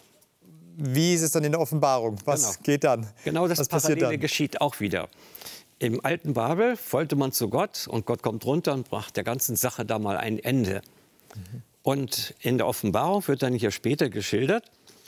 Wie 0.76 1.14
ist 1.14 1.22
es 1.22 1.30
dann 1.30 1.44
in 1.44 1.52
der 1.52 1.60
Offenbarung? 1.60 2.18
Was 2.24 2.42
genau. 2.42 2.62
geht 2.62 2.84
dann? 2.84 3.06
Genau 3.24 3.46
das 3.46 3.58
Was 3.58 3.68
Parallele 3.68 4.18
geschieht 4.18 4.60
auch 4.60 4.80
wieder. 4.80 5.08
Im 5.78 6.04
alten 6.04 6.34
Babel 6.34 6.78
wollte 6.90 7.14
man 7.14 7.32
zu 7.32 7.48
Gott 7.48 7.86
und 7.88 8.06
Gott 8.06 8.22
kommt 8.22 8.44
runter 8.46 8.72
und 8.72 8.90
macht 8.90 9.16
der 9.16 9.24
ganzen 9.24 9.54
Sache 9.54 9.84
da 9.84 9.98
mal 9.98 10.16
ein 10.16 10.38
Ende. 10.38 10.80
Mhm. 11.34 11.62
Und 11.82 12.34
in 12.40 12.56
der 12.56 12.66
Offenbarung 12.66 13.26
wird 13.28 13.42
dann 13.42 13.52
hier 13.52 13.70
später 13.70 14.08
geschildert, 14.08 14.64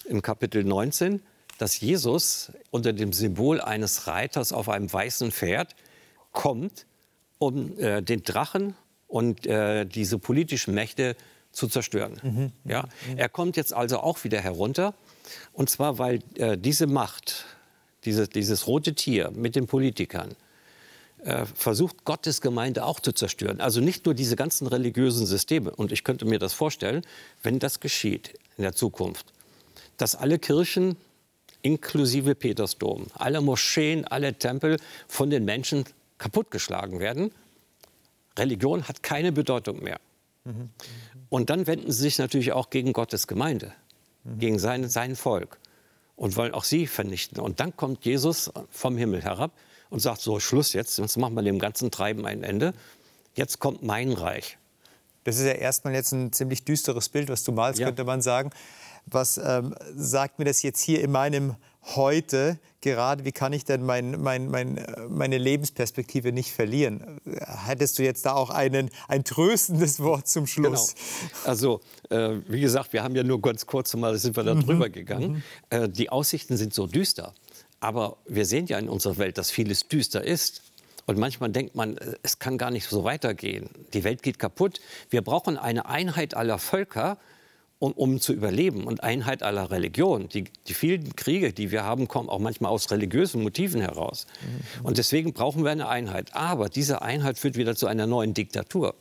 im 0.09 0.23
Kapitel 0.23 0.65
19, 0.65 1.23
dass 1.59 1.81
Jesus 1.81 2.53
unter 2.71 2.93
dem 2.93 3.13
Symbol 3.13 3.61
eines 3.61 4.07
Reiters 4.07 4.53
auf 4.53 4.69
einem 4.69 4.93
weißen 4.93 5.33
Pferd 5.33 5.75
kommt, 6.33 6.87
um 7.39 7.79
äh, 7.79 8.03
den 8.03 8.23
Drachen 8.23 8.75
und 9.09 9.47
äh, 9.47 9.85
diese 9.87 10.19
politischen 10.19 10.75
Mächte 10.75 11.17
zu 11.53 11.69
zerstören. 11.69 12.21
Mhm. 12.23 12.53
Ja? 12.71 12.89
Er 13.17 13.29
kommt 13.29 13.57
jetzt 13.57 13.73
also 13.73 13.99
auch 13.99 14.25
wieder 14.25 14.41
herunter. 14.41 14.95
Und 15.53 15.71
zwar, 15.71 15.99
weil 15.99 16.21
äh, 16.35 16.59
diese 16.59 16.87
Macht, 16.87 17.47
diese, 18.05 18.29
dieses 18.29 18.67
rote 18.67 18.95
Tier 18.95 19.31
mit 19.31 19.57
den 19.57 19.67
Politikern, 19.67 20.37
äh, 21.25 21.47
versucht 21.47 22.05
Gottes 22.05 22.41
Gemeinde 22.41 22.85
auch 22.85 23.01
zu 23.01 23.13
zerstören. 23.13 23.61
Also 23.61 23.81
nicht 23.81 24.05
nur 24.05 24.15
diese 24.15 24.37
ganzen 24.37 24.67
religiösen 24.67 25.27
Systeme. 25.27 25.71
Und 25.71 25.93
ich 25.93 26.05
könnte 26.05 26.27
mir 26.27 26.39
das 26.39 26.53
vorstellen, 26.53 27.03
wenn 27.43 27.59
das 27.59 27.81
geschieht 27.81 28.39
in 28.59 28.63
der 28.63 28.75
Zukunft, 28.75 29.33
dass 29.97 30.15
alle 30.15 30.39
Kirchen 30.39 30.97
inklusive 31.63 32.35
Petersdom, 32.35 33.07
alle 33.15 33.41
Moscheen, 33.41 34.05
alle 34.07 34.35
Tempel 34.35 34.79
von 35.09 35.31
den 35.31 35.45
Menschen 35.45 35.85
kaputtgeschlagen 36.19 37.01
werden. 37.01 37.33
Religion 38.39 38.87
hat 38.87 39.03
keine 39.03 39.33
Bedeutung 39.33 39.83
mehr. 39.83 39.99
Mhm. 40.45 40.71
Und 41.29 41.51
dann 41.51 41.67
wenden 41.67 41.91
sie 41.91 42.03
sich 42.03 42.19
natürlich 42.19 42.53
auch 42.53 42.71
gegen 42.71 42.93
Gottes 42.93 43.27
Gemeinde, 43.27 43.73
mhm. 44.25 44.39
gegen 44.39 44.59
sein, 44.59 44.89
sein 44.89 45.17
Volk 45.17 45.59
und 46.15 46.37
wollen 46.37 46.55
auch 46.55 46.65
sie 46.65 46.87
vernichten. 46.87 47.41
Und 47.41 47.61
dann 47.61 47.77
kommt 47.77 48.05
Jesus 48.05 48.51
vom 48.71 48.97
Himmel 48.97 49.23
herab 49.23 49.53
und 49.91 50.01
sagt, 50.01 50.21
so 50.21 50.41
Schluss 50.41 50.73
jetzt, 50.73 50.99
jetzt 50.99 51.17
machen 51.17 51.35
wir 51.35 51.43
dem 51.43 51.59
ganzen 51.59 51.91
Treiben 51.91 52.27
ein 52.27 52.43
Ende. 52.43 52.73
Jetzt 53.35 53.59
kommt 53.59 53.83
mein 53.83 54.13
Reich. 54.13 54.57
Das 55.25 55.39
ist 55.39 55.45
ja 55.45 55.53
erstmal 55.53 55.93
jetzt 55.95 56.13
ein 56.13 56.33
ziemlich 56.33 56.65
düsteres 56.65 57.09
Bild, 57.09 57.29
was 57.29 57.43
du 57.43 57.53
malst, 57.53 57.81
ja. 57.81 57.87
könnte 57.87 58.05
man 58.05 58.23
sagen. 58.23 58.51
Was 59.07 59.39
ähm, 59.39 59.75
sagt 59.95 60.39
mir 60.39 60.45
das 60.45 60.63
jetzt 60.63 60.81
hier 60.81 61.01
in 61.01 61.13
meinem 61.13 61.57
heute 61.95 62.59
gerade, 62.81 63.25
wie 63.25 63.33
kann 63.33 63.53
ich 63.53 63.65
denn 63.65 63.85
mein, 63.85 64.21
mein, 64.21 64.49
mein, 64.49 64.85
meine 65.09 65.39
Lebensperspektive 65.39 66.33
nicht 66.33 66.53
verlieren? 66.53 67.21
Hättest 67.65 67.99
du 67.99 68.03
jetzt 68.03 68.27
da 68.27 68.35
auch 68.35 68.51
einen, 68.51 68.91
ein 69.09 69.25
tröstendes 69.25 70.01
Wort 70.01 70.29
zum 70.29 70.47
Schluss? 70.47 70.95
Genau. 70.95 71.49
Also, 71.49 71.81
äh, 72.11 72.39
wie 72.49 72.61
gesagt, 72.61 72.93
wir 72.93 73.03
haben 73.03 73.15
ja 73.15 73.23
nur 73.23 73.41
ganz 73.41 73.67
kurz 73.67 73.95
mal 73.95 74.17
sind 74.19 74.37
wir 74.37 74.45
da 74.45 74.55
mhm. 74.55 74.67
drüber 74.67 74.89
gegangen. 74.89 75.33
Mhm. 75.33 75.43
Äh, 75.71 75.89
die 75.89 76.11
Aussichten 76.11 76.57
sind 76.57 76.75
so 76.75 76.87
düster. 76.87 77.35
Aber 77.81 78.17
wir 78.27 78.47
sehen 78.47 78.67
ja 78.67 78.79
in 78.79 78.89
unserer 78.89 79.19
Welt, 79.19 79.39
dass 79.39 79.51
vieles 79.51 79.89
düster 79.89 80.25
ist. 80.25 80.63
Und 81.07 81.19
manchmal 81.19 81.51
denkt 81.51 81.75
man, 81.75 81.97
äh, 81.99 82.15
es 82.23 82.39
kann 82.39 82.59
gar 82.59 82.71
nicht 82.71 82.87
so 82.87 83.05
weitergehen. 83.05 83.71
Die 83.95 84.05
Welt 84.05 84.23
geht 84.23 84.39
kaputt. 84.39 84.81
Wir 85.11 85.23
brauchen 85.23 85.57
eine 85.57 85.87
Einheit 85.87 86.35
aller 86.35 86.59
Völker, 86.59 87.19
um, 87.79 87.93
um 87.93 88.21
zu 88.21 88.33
überleben 88.33 88.85
und 88.85 89.03
Einheit 89.03 89.43
aller 89.43 89.71
Religionen. 89.71 90.29
Die, 90.29 90.45
die, 90.67 90.75
vielen 90.75 91.15
Kriege, 91.17 91.53
die 91.53 91.71
wir 91.71 91.85
haben, 91.85 92.09
kommen 92.09 92.29
auch 92.29 92.39
manchmal 92.39 92.71
aus 92.71 92.91
religiösen 92.91 93.43
Motiven 93.43 93.81
heraus. 93.81 94.27
Mhm. 94.41 94.87
Und 94.87 94.99
deswegen 94.99 95.33
brauchen 95.33 95.65
wir 95.65 95.71
eine 95.71 95.89
Einheit. 95.89 96.35
Aber 96.35 96.69
diese 96.69 97.03
Einheit 97.03 97.39
führt 97.39 97.57
wieder 97.57 97.77
zu 97.77 97.87
einer 97.87 98.07
neuen 98.07 98.35
Diktatur. 98.35 98.95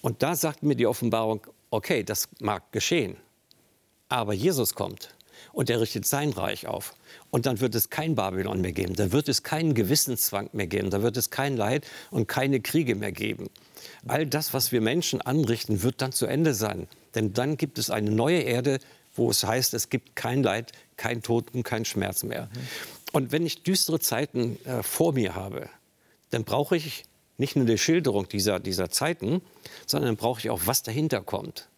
Und 0.00 0.22
da 0.22 0.34
sagt 0.36 0.62
mir 0.62 0.76
die 0.76 0.86
Offenbarung, 0.86 1.46
okay, 1.70 2.02
das 2.02 2.28
mag 2.40 2.70
geschehen, 2.72 3.16
aber 4.08 4.32
Jesus 4.32 4.74
kommt 4.74 5.10
und 5.52 5.70
er 5.70 5.80
richtet 5.80 6.06
sein 6.06 6.30
Reich 6.30 6.66
auf. 6.66 6.94
Und 7.30 7.46
dann 7.46 7.60
wird 7.60 7.74
es 7.74 7.90
kein 7.90 8.14
Babylon 8.14 8.60
mehr 8.60 8.72
geben, 8.72 8.94
da 8.94 9.12
wird 9.12 9.28
es 9.28 9.42
keinen 9.42 9.74
Gewissenszwang 9.74 10.50
mehr 10.52 10.66
geben, 10.66 10.90
da 10.90 11.02
wird 11.02 11.16
es 11.16 11.30
kein 11.30 11.56
Leid 11.56 11.86
und 12.10 12.28
keine 12.28 12.60
Kriege 12.60 12.94
mehr 12.94 13.12
geben. 13.12 13.50
All 14.06 14.26
das, 14.26 14.54
was 14.54 14.72
wir 14.72 14.80
Menschen 14.80 15.20
anrichten, 15.20 15.82
wird 15.82 16.00
dann 16.00 16.12
zu 16.12 16.26
Ende 16.26 16.54
sein. 16.54 16.88
Denn 17.16 17.32
dann 17.32 17.56
gibt 17.56 17.78
es 17.78 17.90
eine 17.90 18.10
neue 18.12 18.42
Erde, 18.42 18.78
wo 19.16 19.30
es 19.30 19.42
heißt, 19.42 19.74
es 19.74 19.88
gibt 19.88 20.14
kein 20.14 20.42
Leid, 20.42 20.72
kein 20.96 21.22
Tod 21.22 21.52
und 21.54 21.64
kein 21.64 21.84
Schmerz 21.84 22.22
mehr. 22.22 22.48
Und 23.12 23.32
wenn 23.32 23.44
ich 23.44 23.62
düstere 23.62 23.98
Zeiten 23.98 24.58
äh, 24.64 24.82
vor 24.82 25.14
mir 25.14 25.34
habe, 25.34 25.68
dann 26.30 26.44
brauche 26.44 26.76
ich 26.76 27.04
nicht 27.38 27.56
nur 27.56 27.64
die 27.64 27.78
Schilderung 27.78 28.28
dieser, 28.28 28.60
dieser 28.60 28.90
Zeiten, 28.90 29.40
sondern 29.86 30.10
dann 30.10 30.16
brauche 30.16 30.40
ich 30.40 30.50
auch, 30.50 30.60
was 30.66 30.82
dahinter 30.82 31.22
kommt. 31.22 31.68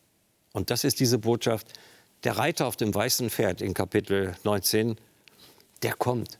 Und 0.52 0.70
das 0.70 0.84
ist 0.84 1.00
diese 1.00 1.18
Botschaft, 1.18 1.68
der 2.24 2.36
Reiter 2.36 2.66
auf 2.66 2.76
dem 2.76 2.94
weißen 2.94 3.30
Pferd 3.30 3.60
in 3.60 3.74
Kapitel 3.74 4.36
19, 4.42 4.96
der 5.82 5.94
kommt 5.94 6.38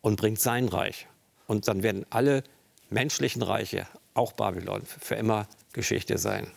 und 0.00 0.16
bringt 0.16 0.40
sein 0.40 0.68
Reich. 0.68 1.06
Und 1.46 1.68
dann 1.68 1.82
werden 1.82 2.06
alle 2.08 2.44
menschlichen 2.88 3.42
Reiche, 3.42 3.86
auch 4.14 4.32
Babylon, 4.32 4.82
für 4.86 5.16
immer 5.16 5.46
Geschichte 5.72 6.16
sein. 6.16 6.50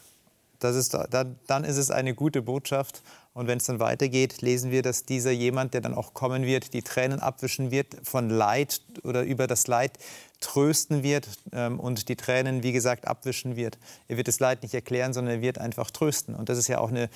Das 0.59 0.75
ist, 0.75 0.93
dann, 0.93 1.37
dann 1.47 1.63
ist 1.63 1.77
es 1.77 1.91
eine 1.91 2.13
gute 2.13 2.41
Botschaft. 2.41 3.01
Und 3.33 3.47
wenn 3.47 3.57
es 3.57 3.65
dann 3.65 3.79
weitergeht, 3.79 4.41
lesen 4.41 4.71
wir, 4.71 4.81
dass 4.81 5.03
dieser 5.03 5.31
jemand, 5.31 5.73
der 5.73 5.81
dann 5.81 5.93
auch 5.93 6.13
kommen 6.13 6.43
wird, 6.43 6.73
die 6.73 6.81
Tränen 6.81 7.19
abwischen 7.19 7.69
wird, 7.69 7.97
von 8.03 8.29
Leid 8.29 8.81
oder 9.03 9.23
über 9.23 9.45
das 9.45 9.67
Leid 9.67 9.99
trösten 10.39 11.03
wird 11.03 11.27
ähm, 11.51 11.79
und 11.79 12.07
die 12.07 12.15
Tränen, 12.15 12.63
wie 12.63 12.71
gesagt, 12.71 13.07
abwischen 13.07 13.55
wird. 13.55 13.77
Er 14.07 14.17
wird 14.17 14.27
das 14.27 14.39
Leid 14.39 14.63
nicht 14.63 14.73
erklären, 14.73 15.13
sondern 15.13 15.35
er 15.35 15.41
wird 15.41 15.57
einfach 15.57 15.91
trösten. 15.91 16.33
Und 16.33 16.49
das 16.49 16.57
ist 16.57 16.67
ja 16.67 16.77
auch 16.77 16.89
eine 16.89 17.09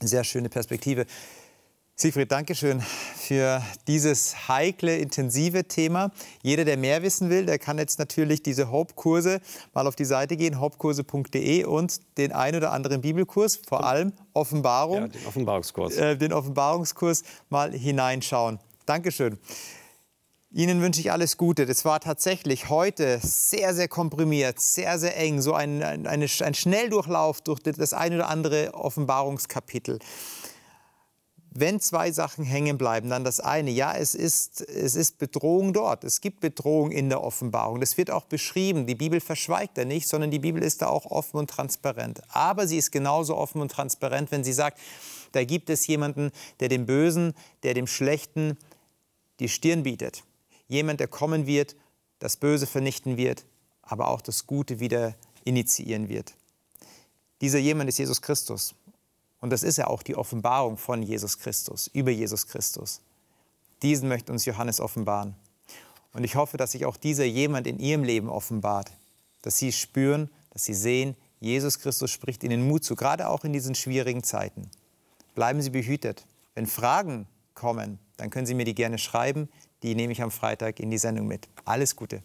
sehr 0.00 0.24
schöne 0.24 0.48
Perspektive. 0.48 1.06
Siegfried, 1.96 2.32
danke 2.32 2.56
schön 2.56 2.80
für 2.80 3.62
dieses 3.86 4.48
heikle, 4.48 4.98
intensive 4.98 5.68
Thema. 5.68 6.10
Jeder, 6.42 6.64
der 6.64 6.76
mehr 6.76 7.04
wissen 7.04 7.30
will, 7.30 7.46
der 7.46 7.60
kann 7.60 7.78
jetzt 7.78 8.00
natürlich 8.00 8.42
diese 8.42 8.72
Hope-Kurse 8.72 9.40
mal 9.74 9.86
auf 9.86 9.94
die 9.94 10.04
Seite 10.04 10.36
gehen, 10.36 10.60
hopekurse.de 10.60 11.62
und 11.62 12.00
den 12.18 12.32
ein 12.32 12.56
oder 12.56 12.72
anderen 12.72 13.00
Bibelkurs, 13.00 13.60
vor 13.68 13.84
allem 13.84 14.12
Offenbarung. 14.32 15.02
Ja, 15.02 15.06
den 15.06 15.24
Offenbarungskurs. 15.24 15.96
Äh, 15.96 16.16
den 16.16 16.32
Offenbarungskurs 16.32 17.22
mal 17.48 17.70
hineinschauen. 17.72 18.58
Dankeschön. 18.86 19.38
Ihnen 20.50 20.82
wünsche 20.82 21.00
ich 21.00 21.12
alles 21.12 21.36
Gute. 21.36 21.64
Das 21.64 21.84
war 21.84 22.00
tatsächlich 22.00 22.70
heute 22.70 23.20
sehr, 23.22 23.72
sehr 23.72 23.86
komprimiert, 23.86 24.58
sehr, 24.58 24.98
sehr 24.98 25.16
eng, 25.16 25.40
so 25.40 25.54
ein, 25.54 25.80
ein, 25.84 26.06
ein 26.06 26.54
Schnelldurchlauf 26.54 27.40
durch 27.40 27.60
das 27.62 27.92
ein 27.92 28.14
oder 28.14 28.28
andere 28.28 28.74
Offenbarungskapitel 28.74 30.00
wenn 31.56 31.78
zwei 31.78 32.10
Sachen 32.10 32.44
hängen 32.44 32.78
bleiben, 32.78 33.08
dann 33.08 33.22
das 33.22 33.38
eine, 33.38 33.70
ja, 33.70 33.94
es 33.94 34.16
ist, 34.16 34.60
es 34.60 34.96
ist 34.96 35.18
Bedrohung 35.18 35.72
dort. 35.72 36.02
Es 36.02 36.20
gibt 36.20 36.40
Bedrohung 36.40 36.90
in 36.90 37.08
der 37.08 37.22
Offenbarung. 37.22 37.80
Das 37.80 37.96
wird 37.96 38.10
auch 38.10 38.24
beschrieben. 38.24 38.86
Die 38.86 38.96
Bibel 38.96 39.20
verschweigt 39.20 39.78
da 39.78 39.84
nicht, 39.84 40.08
sondern 40.08 40.32
die 40.32 40.40
Bibel 40.40 40.62
ist 40.62 40.82
da 40.82 40.88
auch 40.88 41.06
offen 41.06 41.36
und 41.36 41.48
transparent. 41.48 42.22
Aber 42.28 42.66
sie 42.66 42.76
ist 42.76 42.90
genauso 42.90 43.36
offen 43.36 43.60
und 43.60 43.70
transparent, 43.70 44.32
wenn 44.32 44.42
sie 44.42 44.52
sagt, 44.52 44.80
da 45.30 45.44
gibt 45.44 45.70
es 45.70 45.86
jemanden, 45.86 46.32
der 46.58 46.68
dem 46.68 46.86
Bösen, 46.86 47.34
der 47.62 47.74
dem 47.74 47.86
Schlechten 47.86 48.58
die 49.38 49.48
Stirn 49.48 49.84
bietet. 49.84 50.24
Jemand, 50.66 50.98
der 50.98 51.08
kommen 51.08 51.46
wird, 51.46 51.76
das 52.18 52.36
Böse 52.36 52.66
vernichten 52.66 53.16
wird, 53.16 53.44
aber 53.82 54.08
auch 54.08 54.20
das 54.20 54.48
Gute 54.48 54.80
wieder 54.80 55.14
initiieren 55.44 56.08
wird. 56.08 56.34
Dieser 57.40 57.58
jemand 57.58 57.88
ist 57.88 57.98
Jesus 57.98 58.22
Christus. 58.22 58.74
Und 59.44 59.50
das 59.50 59.62
ist 59.62 59.76
ja 59.76 59.88
auch 59.88 60.02
die 60.02 60.16
Offenbarung 60.16 60.78
von 60.78 61.02
Jesus 61.02 61.38
Christus, 61.38 61.86
über 61.88 62.10
Jesus 62.10 62.46
Christus. 62.46 63.02
Diesen 63.82 64.08
möchte 64.08 64.32
uns 64.32 64.46
Johannes 64.46 64.80
offenbaren. 64.80 65.34
Und 66.14 66.24
ich 66.24 66.34
hoffe, 66.34 66.56
dass 66.56 66.72
sich 66.72 66.86
auch 66.86 66.96
dieser 66.96 67.26
jemand 67.26 67.66
in 67.66 67.78
ihrem 67.78 68.04
Leben 68.04 68.30
offenbart, 68.30 68.90
dass 69.42 69.58
sie 69.58 69.70
spüren, 69.70 70.30
dass 70.48 70.64
sie 70.64 70.72
sehen, 70.72 71.14
Jesus 71.40 71.78
Christus 71.78 72.10
spricht 72.10 72.42
ihnen 72.42 72.66
Mut 72.66 72.84
zu, 72.84 72.96
gerade 72.96 73.28
auch 73.28 73.44
in 73.44 73.52
diesen 73.52 73.74
schwierigen 73.74 74.22
Zeiten. 74.22 74.70
Bleiben 75.34 75.60
Sie 75.60 75.68
behütet. 75.68 76.24
Wenn 76.54 76.66
Fragen 76.66 77.26
kommen, 77.52 77.98
dann 78.16 78.30
können 78.30 78.46
Sie 78.46 78.54
mir 78.54 78.64
die 78.64 78.74
gerne 78.74 78.96
schreiben. 78.96 79.50
Die 79.82 79.94
nehme 79.94 80.14
ich 80.14 80.22
am 80.22 80.30
Freitag 80.30 80.80
in 80.80 80.90
die 80.90 80.96
Sendung 80.96 81.26
mit. 81.26 81.50
Alles 81.66 81.96
Gute. 81.96 82.22